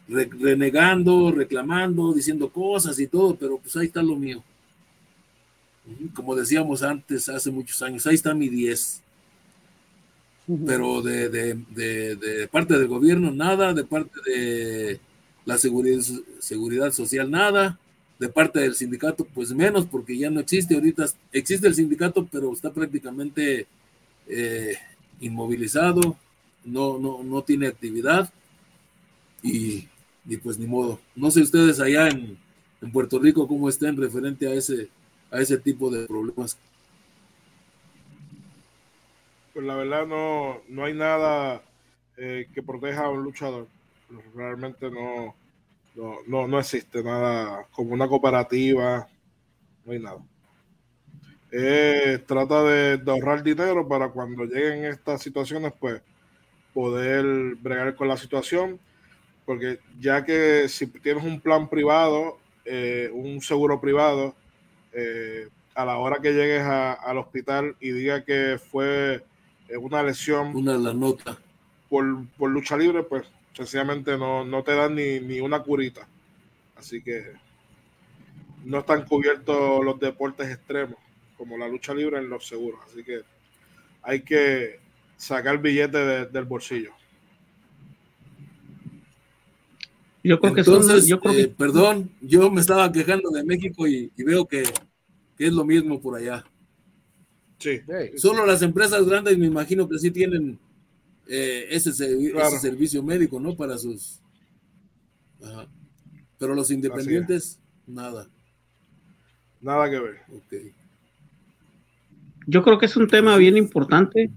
[0.07, 4.43] renegando, reclamando, diciendo cosas y todo, pero pues ahí está lo mío.
[6.13, 9.01] Como decíamos antes, hace muchos años, ahí está mi 10.
[10.65, 14.99] Pero de, de, de, de parte del gobierno, nada, de parte de
[15.45, 16.03] la seguridad,
[16.39, 17.79] seguridad social, nada,
[18.19, 20.75] de parte del sindicato, pues menos, porque ya no existe.
[20.75, 23.67] Ahorita existe el sindicato, pero está prácticamente
[24.27, 24.77] eh,
[25.19, 26.17] inmovilizado,
[26.63, 28.31] no, no, no tiene actividad
[29.43, 29.87] y,
[30.25, 30.99] y, pues ni modo.
[31.15, 32.37] No sé ustedes allá en,
[32.81, 34.89] en, Puerto Rico cómo estén referente a ese,
[35.29, 36.57] a ese tipo de problemas.
[39.53, 41.61] Pues la verdad no, no hay nada
[42.17, 43.67] eh, que proteja a un luchador.
[44.33, 45.35] Realmente no,
[45.95, 49.07] no, no, no existe nada como una cooperativa,
[49.85, 50.19] no hay nada.
[51.51, 56.01] Eh, trata de, ahorrar dinero para cuando lleguen estas situaciones, pues
[56.73, 58.77] poder bregar con la situación,
[59.45, 64.35] porque ya que si tienes un plan privado, eh, un seguro privado,
[64.91, 69.23] eh, a la hora que llegues al hospital y diga que fue
[69.79, 71.37] una lesión, una la nota
[71.89, 73.23] por, por lucha libre, pues
[73.55, 76.07] sencillamente no, no te dan ni, ni, una curita.
[76.75, 77.33] Así que
[78.65, 80.97] no están cubiertos los deportes extremos,
[81.37, 82.81] como la lucha libre en los seguros.
[82.85, 83.21] Así que
[84.01, 84.79] hay que
[85.17, 86.91] sacar billete del bolsillo.
[90.23, 91.41] Yo creo que Entonces, yo creo que...
[91.41, 94.63] Eh, perdón, yo me estaba quejando de México y, y veo que,
[95.37, 96.43] que, es lo mismo por allá.
[97.59, 97.81] Sí.
[98.17, 100.59] Solo las empresas grandes me imagino que sí tienen
[101.27, 103.55] eh, ese, ese, servicio médico, ¿no?
[103.55, 104.21] Para sus...
[105.43, 105.67] Ajá.
[106.37, 108.27] Pero los independientes, nada.
[109.61, 110.15] Nada que ver.
[110.29, 110.73] Okay.
[112.47, 114.29] Yo creo que es un tema bien importante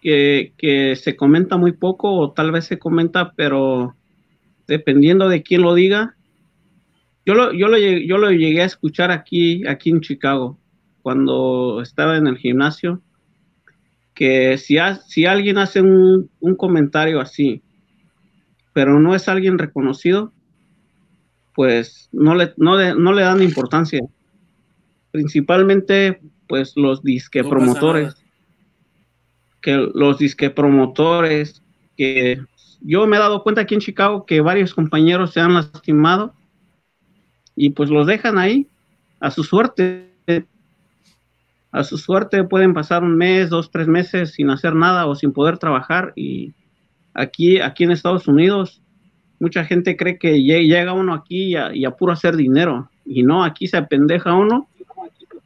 [0.00, 3.96] que, que, se comenta muy poco o tal vez se comenta, pero
[4.66, 6.16] dependiendo de quién lo diga.
[7.26, 10.58] Yo lo, yo lo, yo lo llegué a escuchar aquí, aquí en Chicago,
[11.02, 13.02] cuando estaba en el gimnasio
[14.20, 14.76] que si,
[15.08, 17.62] si alguien hace un, comentario así,
[18.74, 20.34] pero no es alguien reconocido,
[21.54, 23.98] pues no le, no le, dan importancia.
[25.10, 28.14] Principalmente, pues los disque promotores.
[29.62, 31.62] Que los disque promotores,
[31.96, 32.42] que
[32.82, 36.34] yo me he dado cuenta aquí en Chicago que varios compañeros se han lastimado
[37.56, 38.66] y pues los dejan ahí
[39.18, 40.09] a su suerte
[41.72, 45.32] a su suerte pueden pasar un mes, dos, tres meses sin hacer nada o sin
[45.32, 46.12] poder trabajar.
[46.16, 46.52] Y
[47.14, 48.82] aquí, aquí en Estados Unidos
[49.38, 52.90] mucha gente cree que llega uno aquí y a, puro hacer dinero.
[53.04, 54.68] Y no, aquí se apendeja uno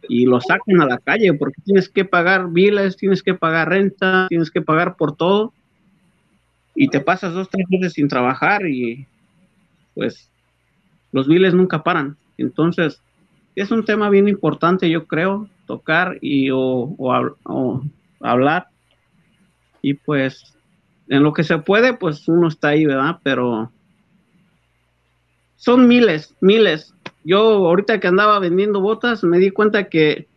[0.09, 4.27] y lo sacan a la calle porque tienes que pagar biles, tienes que pagar renta,
[4.29, 5.53] tienes que pagar por todo.
[6.75, 9.07] Y te pasas dos, tres meses sin trabajar y
[9.95, 10.29] pues
[11.13, 12.17] los biles nunca paran.
[12.37, 13.01] Entonces,
[13.55, 17.83] es un tema bien importante, yo creo, tocar y o,
[18.21, 18.69] hablar.
[19.83, 20.57] Y pues
[21.09, 23.19] en lo que se puede, pues uno está ahí, ¿verdad?
[23.23, 23.71] Pero
[25.57, 26.95] son miles, miles.
[27.25, 30.29] Yo ahorita que andaba vendiendo botas, me di cuenta que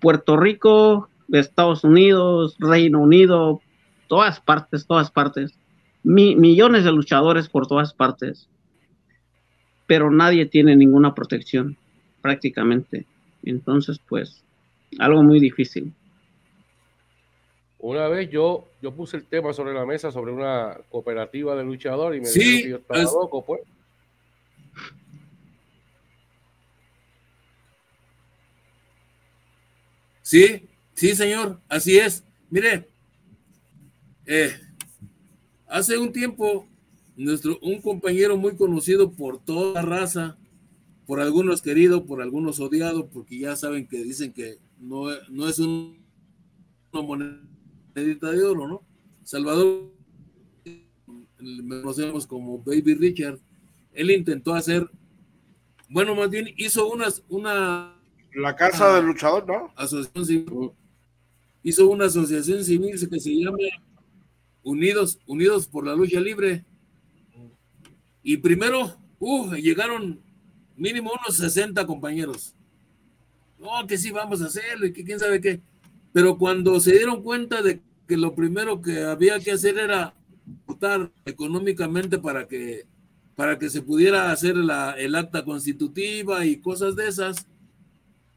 [0.00, 3.60] Puerto Rico, Estados Unidos, Reino Unido,
[4.08, 5.58] todas partes, todas partes,
[6.02, 8.48] millones de luchadores por todas partes,
[9.86, 11.76] pero nadie tiene ninguna protección
[12.20, 13.06] prácticamente.
[13.42, 14.43] Entonces, pues,
[14.98, 15.92] algo muy difícil.
[17.78, 22.18] Una vez yo, yo puse el tema sobre la mesa sobre una cooperativa de luchadores
[22.18, 23.60] y me dijeron que yo estaba loco, pues.
[30.22, 32.24] Sí, sí, señor, así es.
[32.48, 32.88] Mire,
[34.24, 34.54] eh,
[35.66, 36.66] hace un tiempo,
[37.16, 40.38] nuestro, un compañero muy conocido por toda la raza,
[41.06, 45.58] por algunos querido, por algunos odiado, porque ya saben que dicen que no, no es
[45.58, 46.04] un,
[46.92, 48.82] una monedita de oro, ¿no?
[49.22, 49.92] Salvador,
[51.38, 53.38] me conocemos como Baby Richard,
[53.92, 54.88] él intentó hacer,
[55.88, 57.96] bueno, más bien hizo unas, una...
[58.34, 59.72] La casa del luchador, ¿no?
[59.76, 60.72] Asociación civil,
[61.62, 63.58] hizo una asociación civil que se llama
[64.62, 66.64] Unidos, Unidos por la Lucha Libre.
[68.22, 70.20] Y primero, uh, llegaron
[70.76, 72.54] mínimo unos 60 compañeros.
[73.58, 75.60] No, que sí vamos a hacerlo y que quién sabe qué.
[76.12, 80.14] Pero cuando se dieron cuenta de que lo primero que había que hacer era
[80.66, 82.86] votar económicamente para que,
[83.34, 87.46] para que se pudiera hacer la, el acta constitutiva y cosas de esas,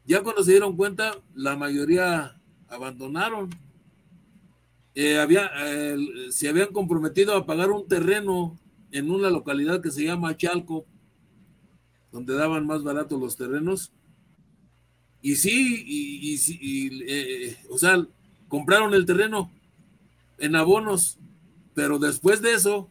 [0.06, 3.50] ya cuando se dieron cuenta, la mayoría abandonaron.
[4.94, 5.50] Eh, había,
[6.30, 8.58] se habían comprometido a pagar un terreno
[8.90, 10.86] en una localidad que se llama Chalco,
[12.10, 13.92] donde daban más barato los terrenos.
[15.20, 18.06] Y sí, y, eh, o sea,
[18.48, 19.50] compraron el terreno
[20.38, 21.18] en abonos,
[21.74, 22.88] pero después de eso,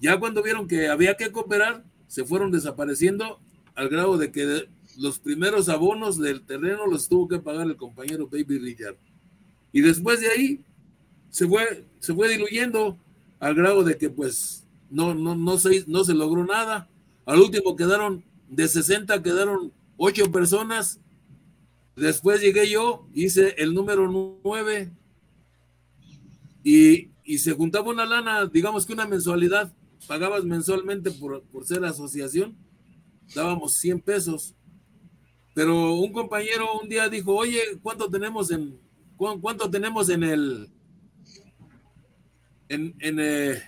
[0.00, 3.40] ya cuando vieron que había que cooperar, se fueron desapareciendo
[3.74, 8.28] al grado de que los primeros abonos del terreno los tuvo que pagar el compañero
[8.28, 8.96] Baby Richard.
[9.72, 10.64] Y después de ahí
[11.30, 12.96] se fue, se fue diluyendo
[13.40, 16.88] al grado de que pues no, no, no, se, no se logró nada.
[17.26, 21.00] Al último quedaron de 60 quedaron 8 personas.
[21.96, 24.06] Después llegué yo, hice el número
[24.44, 24.92] 9
[26.62, 29.72] y, y, se juntaba una lana, digamos que una mensualidad,
[30.06, 32.56] pagabas mensualmente por, por ser asociación,
[33.34, 34.54] dábamos 100 pesos.
[35.54, 38.78] Pero un compañero un día dijo, oye, ¿cuánto tenemos en,
[39.16, 40.68] cuánto tenemos en el,
[42.68, 43.62] en, en, eh,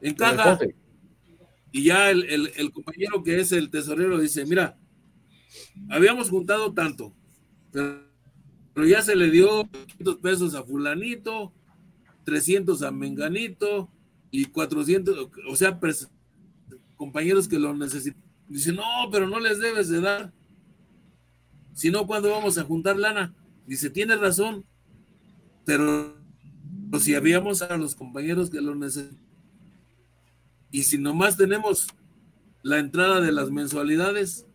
[0.00, 0.58] en caja?
[1.70, 4.78] Y ya el, compañero que es el tesorero dice, mira,
[5.90, 7.14] habíamos juntado tanto,
[7.72, 11.52] pero, ya se le dio 500 pesos a fulanito,
[12.24, 13.90] 300 a menganito
[14.30, 15.78] y 400, o sea,
[16.96, 18.22] compañeros que lo necesitan.
[18.48, 20.32] Dice, no, pero no les debes de dar.
[21.74, 23.34] Si no, ¿cuándo vamos a juntar lana?
[23.66, 24.64] Dice, tiene razón,
[25.64, 26.16] pero
[27.00, 29.22] si habíamos a los compañeros que lo necesitan
[30.72, 31.86] y si nomás tenemos
[32.62, 34.46] la entrada de las mensualidades,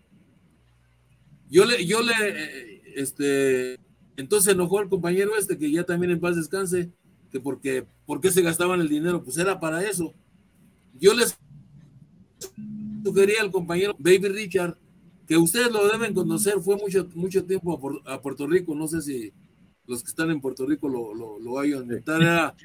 [1.49, 3.80] yo le, yo le, este,
[4.16, 6.91] entonces enojó el compañero este, que ya también en paz descanse,
[7.32, 9.24] que porque, ¿por qué se gastaban el dinero?
[9.24, 10.14] Pues era para eso.
[11.00, 11.38] Yo les
[13.04, 14.78] sugería al compañero Baby Richard,
[15.28, 19.32] que ustedes lo deben conocer, fue mucho, mucho tiempo a Puerto Rico, no sé si
[19.86, 22.56] los que están en Puerto Rico lo, lo, lo hayan Era,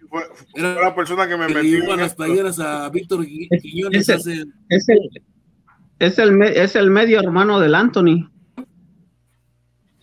[0.55, 4.09] era, la persona que me metió en las playeras a Víctor Quiñones.
[4.09, 5.11] Es el, es, el,
[5.99, 8.32] es, el, es el medio hermano del Anthony.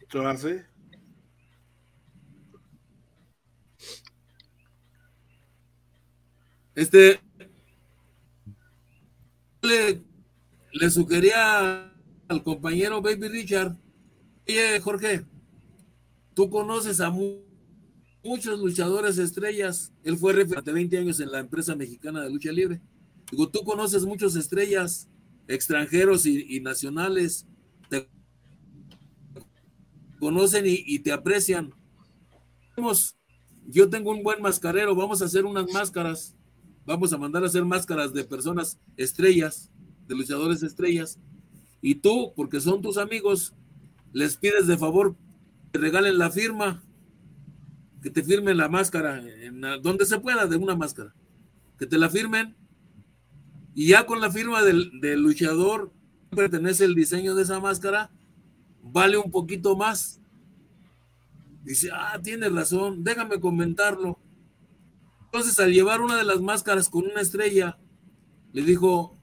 [0.10, 0.50] ¿Tú así?
[6.76, 7.20] Este
[9.62, 10.02] le,
[10.72, 11.94] le sugería
[12.28, 13.76] al compañero Baby Richard,
[14.48, 15.26] oye Jorge,
[16.40, 19.92] Tú conoces a muchos luchadores estrellas.
[20.06, 22.80] Él fue durante 20 años en la empresa mexicana de lucha libre.
[23.30, 25.10] Digo, tú conoces muchos estrellas
[25.50, 27.46] extranjeros y, nacionales.
[30.20, 31.74] Conocen y, te aprecian.
[33.68, 34.96] Yo tengo un buen mascarero.
[34.96, 36.36] Vamos a hacer unas máscaras.
[36.86, 39.72] Vamos a mandar a hacer máscaras de personas estrellas,
[40.08, 41.20] de luchadores estrellas.
[41.82, 43.54] Y tú, porque son tus amigos,
[44.12, 45.16] les pides de favor
[45.72, 46.82] te regalen la firma,
[48.02, 51.14] que te firmen la máscara, en donde se pueda, de una máscara,
[51.78, 52.56] que te la firmen,
[53.76, 54.90] y ya con la firma del,
[55.22, 55.94] luchador
[56.32, 58.12] pertenece el diseño de esa máscara,
[58.82, 60.20] vale un poquito más.
[61.64, 64.18] Dice, ah, tienes razón, déjame comentarlo.
[65.26, 67.78] Entonces, al llevar una de las máscaras con una estrella,
[68.52, 69.16] le dijo,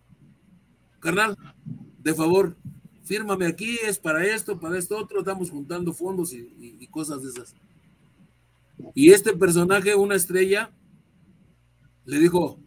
[1.00, 1.36] carnal,
[1.98, 2.56] de favor,
[3.04, 7.54] fírmame aquí, es para esto, para esto otro, estamos juntando fondos y, cosas de esas.
[8.94, 10.70] Y este personaje, una estrella,
[12.04, 12.60] le dijo,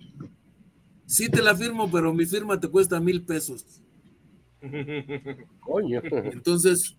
[1.05, 3.65] sí te la firmo, pero mi firma te cuesta mil pesos.
[5.59, 6.01] Coño.
[6.03, 6.95] Entonces,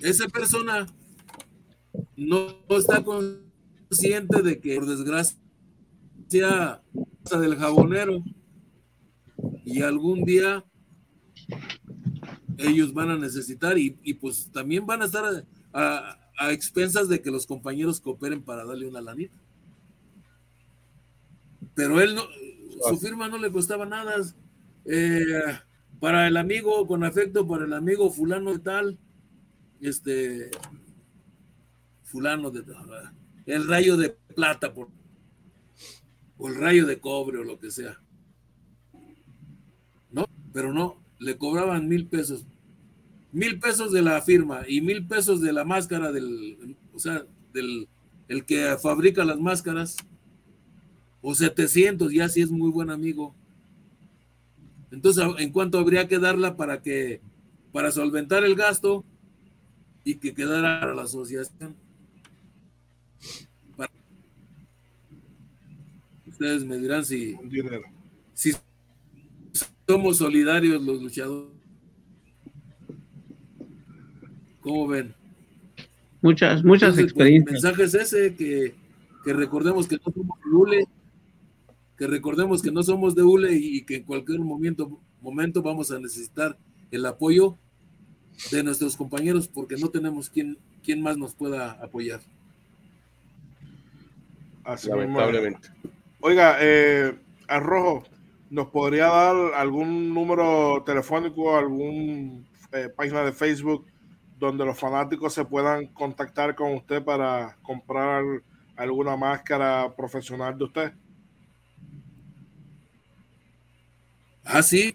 [0.00, 0.86] esa persona
[2.16, 5.38] no está consciente de que por desgracia
[6.28, 8.22] del jabonero
[9.64, 10.64] y algún día
[12.58, 16.18] ellos van a necesitar y, pues también van a estar a,
[16.50, 19.38] expensas de que los compañeros cooperen para darle una lanita.
[21.74, 22.22] Pero él no,
[22.88, 24.16] su firma no le costaba nada.
[24.84, 25.24] Eh,
[26.00, 28.98] para el amigo, con afecto, para el amigo fulano de tal,
[29.80, 30.50] este,
[32.02, 32.64] fulano de
[33.46, 34.88] el rayo de plata por,
[36.38, 38.00] o el rayo de cobre o lo que sea.
[40.10, 40.26] ¿No?
[40.52, 42.44] Pero no, le cobraban mil pesos.
[43.32, 47.88] Mil pesos de la firma y mil pesos de la máscara del, o sea, del
[48.28, 49.96] el que fabrica las máscaras.
[51.20, 53.34] O 700, ya si es muy buen amigo.
[54.94, 57.20] Entonces, ¿en cuánto habría que darla para que,
[57.72, 59.04] para solventar el gasto
[60.04, 61.76] y que quedara la asociación?
[66.26, 67.36] Ustedes me dirán si,
[68.32, 68.52] si
[69.86, 71.52] somos solidarios los luchadores.
[74.60, 75.14] ¿Cómo ven?
[76.22, 77.48] Muchas, muchas pues, experiencias.
[77.48, 78.74] el mensaje es ese, que,
[79.26, 80.88] recordemos que no somos ULE,
[81.96, 85.98] que recordemos que no somos de ULE y, que en cualquier momento, momento vamos a
[85.98, 86.56] necesitar
[86.90, 87.56] el apoyo
[88.50, 92.20] de nuestros compañeros porque no tenemos quien, quien más nos pueda apoyar.
[94.64, 95.68] Así Lamentablemente.
[96.20, 97.16] Oiga, eh,
[97.48, 98.04] Arrojo,
[98.50, 103.86] ¿nos podría dar algún número telefónico, algún eh, página de Facebook
[104.38, 108.24] donde los fanáticos se puedan contactar con usted para comprar
[108.74, 110.92] alguna máscara profesional de usted?
[114.44, 114.94] Ah, sí,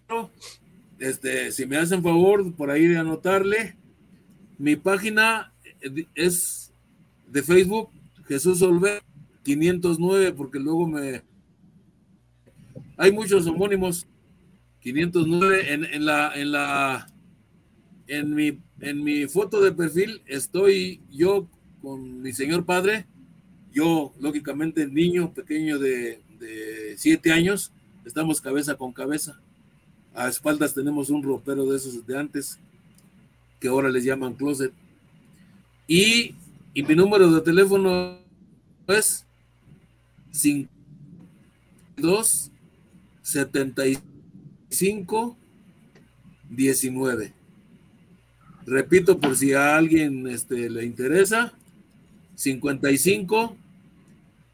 [1.00, 3.76] este, si me hacen favor por ahí de anotarle,
[4.58, 5.54] mi página
[6.14, 6.72] es
[7.28, 7.90] de Facebook,
[8.28, 9.02] Jesús Olver
[9.44, 11.24] 509, porque luego me...
[12.98, 14.06] Hay muchos homónimos.
[14.82, 16.34] 509 en, en la...
[16.36, 17.08] En la
[18.10, 21.48] en mi, en mi foto de perfil estoy yo
[21.80, 23.06] con mi señor padre,
[23.72, 27.72] yo lógicamente niño pequeño de, de siete años,
[28.10, 29.40] estamos cabeza con cabeza.
[30.16, 32.58] A espaldas tenemos un ropero de esos de antes,
[33.60, 34.74] que ahora les llaman closet.
[35.88, 36.34] Y,
[36.74, 38.18] y mi número de teléfono
[38.88, 39.28] es
[40.32, 42.52] 52
[43.22, 45.38] 75
[46.50, 47.34] 19.
[48.66, 51.54] Repito por si a alguien este, le interesa,
[52.34, 53.56] 55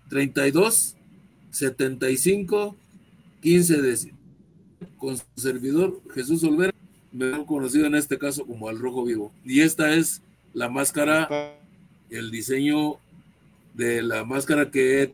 [0.10, 0.98] 32
[1.52, 2.76] 75
[3.46, 4.12] 15 de
[4.98, 6.74] con su servidor Jesús Olvera,
[7.12, 9.32] me han conocido en este caso como al rojo vivo.
[9.46, 10.24] Y esta es
[10.56, 11.56] la máscara,
[12.10, 12.96] el diseño
[13.76, 15.14] de la máscara que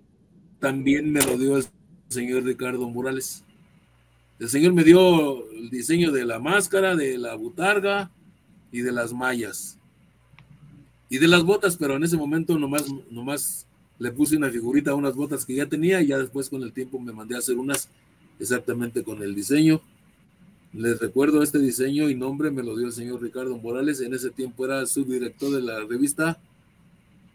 [0.61, 1.65] también me lo dio el
[2.07, 3.43] señor Ricardo Morales.
[4.39, 8.11] El señor me dio el diseño de la máscara, de la butarga
[8.71, 9.77] y de las mallas.
[11.09, 13.67] Y de las botas, pero en ese momento nomás, nomás
[13.99, 16.71] le puse una figurita a unas botas que ya tenía y ya después con el
[16.71, 17.89] tiempo me mandé a hacer unas
[18.41, 19.81] exactamente con el diseño.
[20.73, 24.01] Les recuerdo este diseño y nombre me lo dio el señor Ricardo Morales.
[24.01, 26.37] En ese tiempo era subdirector de la revista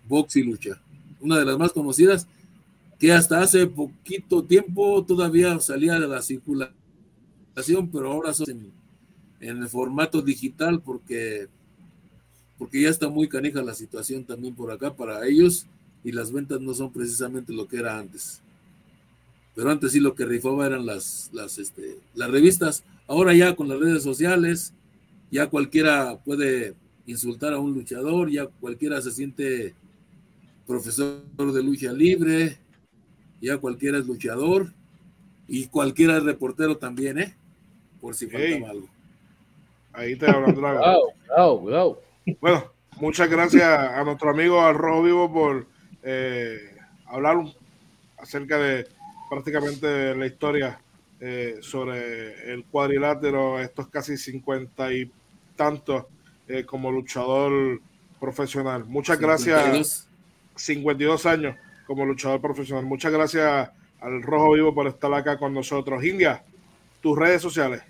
[0.08, 0.80] Box y Lucha,
[1.20, 2.26] una de las más conocidas
[2.98, 6.74] que hasta hace poquito tiempo todavía salía de la circulación,
[7.92, 8.72] pero ahora son
[9.40, 11.48] en, el formato digital porque,
[12.58, 15.66] porque ya está muy canija la situación también por acá para ellos
[16.04, 18.40] y las ventas no son precisamente lo que era antes.
[19.56, 22.84] Pero antes sí lo que rifaba eran las, las, este, las revistas.
[23.08, 24.74] Ahora ya con las redes sociales,
[25.30, 26.74] ya cualquiera puede
[27.06, 29.74] insultar a un luchador, ya cualquiera se siente
[30.66, 32.58] profesor de lucha libre,
[33.40, 34.74] ya cualquiera es luchador
[35.48, 37.34] y cualquiera es reportero también, ¿eh?
[38.00, 38.88] Por si faltaba algo.
[39.94, 40.80] Ahí te hablan, Drago.
[42.42, 45.66] Bueno, muchas gracias a nuestro amigo Al Rojo Vivo por
[46.02, 46.76] eh,
[47.06, 47.38] hablar
[48.18, 48.86] acerca de
[49.28, 50.80] prácticamente la historia
[51.20, 55.10] eh, sobre el cuadrilátero, estos casi cincuenta y
[55.56, 56.04] tantos
[56.48, 57.80] eh, como luchador
[58.20, 58.84] profesional.
[58.84, 60.08] Muchas gracias.
[60.54, 62.84] 52 años como luchador profesional.
[62.84, 63.70] Muchas gracias
[64.00, 66.04] al Rojo Vivo por estar acá con nosotros.
[66.04, 66.44] India,
[67.00, 67.82] tus redes sociales.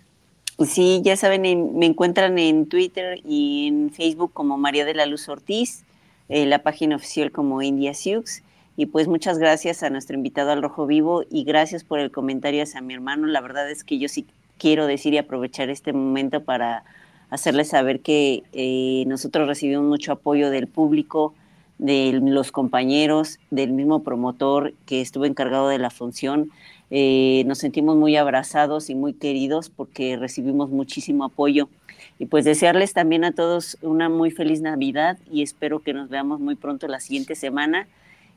[0.65, 5.29] Sí, ya saben, me encuentran en Twitter y en Facebook como María de la Luz
[5.29, 5.85] Ortiz,
[6.29, 8.43] eh, la página oficial como India Sioux.
[8.77, 12.63] Y pues muchas gracias a nuestro invitado al Rojo Vivo y gracias por el comentario
[12.63, 13.27] hacia mi hermano.
[13.27, 14.27] La verdad es que yo sí
[14.59, 16.85] quiero decir y aprovechar este momento para
[17.31, 21.35] hacerles saber que eh, nosotros recibimos mucho apoyo del público,
[21.79, 26.51] de los compañeros, del mismo promotor que estuvo encargado de la función.
[26.91, 31.71] Eh, nos sentimos muy abrazados y muy queridos porque recibimos muchísimo apoyo.
[32.19, 36.41] Y pues desearles también a todos una muy feliz Navidad y espero que nos veamos
[36.41, 37.89] muy pronto la siguiente semana.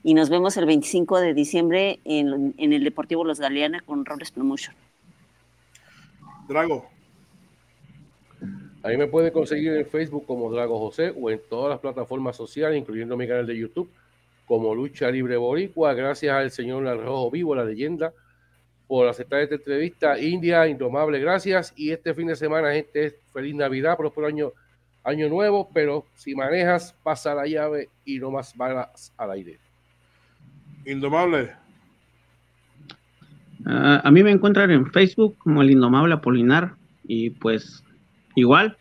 [0.03, 4.31] Y nos vemos el 25 de diciembre en, en el Deportivo Los Galeana con Robles
[4.31, 4.75] Promotion.
[6.47, 6.89] Drago.
[8.81, 12.79] Ahí me puede conseguir en Facebook como Drago José o en todas las plataformas sociales,
[12.79, 13.89] incluyendo mi canal de YouTube,
[14.45, 15.93] como Lucha Libre Boricua.
[15.93, 18.13] Gracias al señor Al Rojo Vivo, la leyenda,
[18.87, 20.17] por aceptar esta entrevista.
[20.17, 21.73] India, indomable, gracias.
[21.75, 24.53] Y este fin de semana, gente, feliz Navidad, próspero año,
[25.03, 29.59] año nuevo, pero si manejas, pasa la llave y no más balas al aire.
[30.85, 31.51] Indomable.
[33.65, 37.83] Uh, a mí me encuentran en Facebook como el Indomable Apolinar y pues
[38.35, 38.77] igual,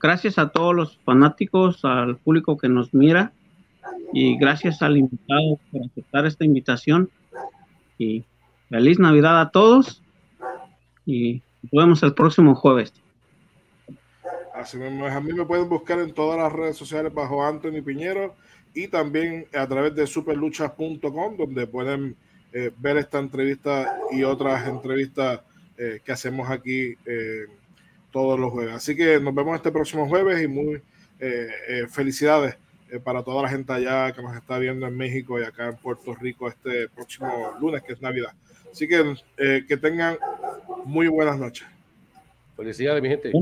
[0.00, 3.32] gracias a todos los fanáticos, al público que nos mira
[4.12, 7.10] y gracias al invitado por aceptar esta invitación
[7.98, 8.24] y
[8.68, 10.02] feliz Navidad a todos
[11.06, 12.92] y nos vemos el próximo jueves.
[14.54, 18.34] Así mismo, a mí me pueden buscar en todas las redes sociales bajo Anthony Piñero
[18.74, 22.16] y también a través de superluchas.com donde pueden
[22.52, 25.40] eh, ver esta entrevista y otras entrevistas
[25.78, 27.46] eh, que hacemos aquí eh,
[28.10, 28.74] todos los jueves.
[28.74, 30.82] Así que nos vemos este próximo jueves y muy
[31.90, 32.56] felicidades
[33.04, 36.14] para toda la gente allá que nos está viendo en México y acá en Puerto
[36.14, 38.32] Rico este próximo lunes, que es Navidad.
[38.72, 40.16] Así que que tengan
[40.86, 41.66] muy buenas noches.
[42.56, 43.32] Felicidades, mi gente.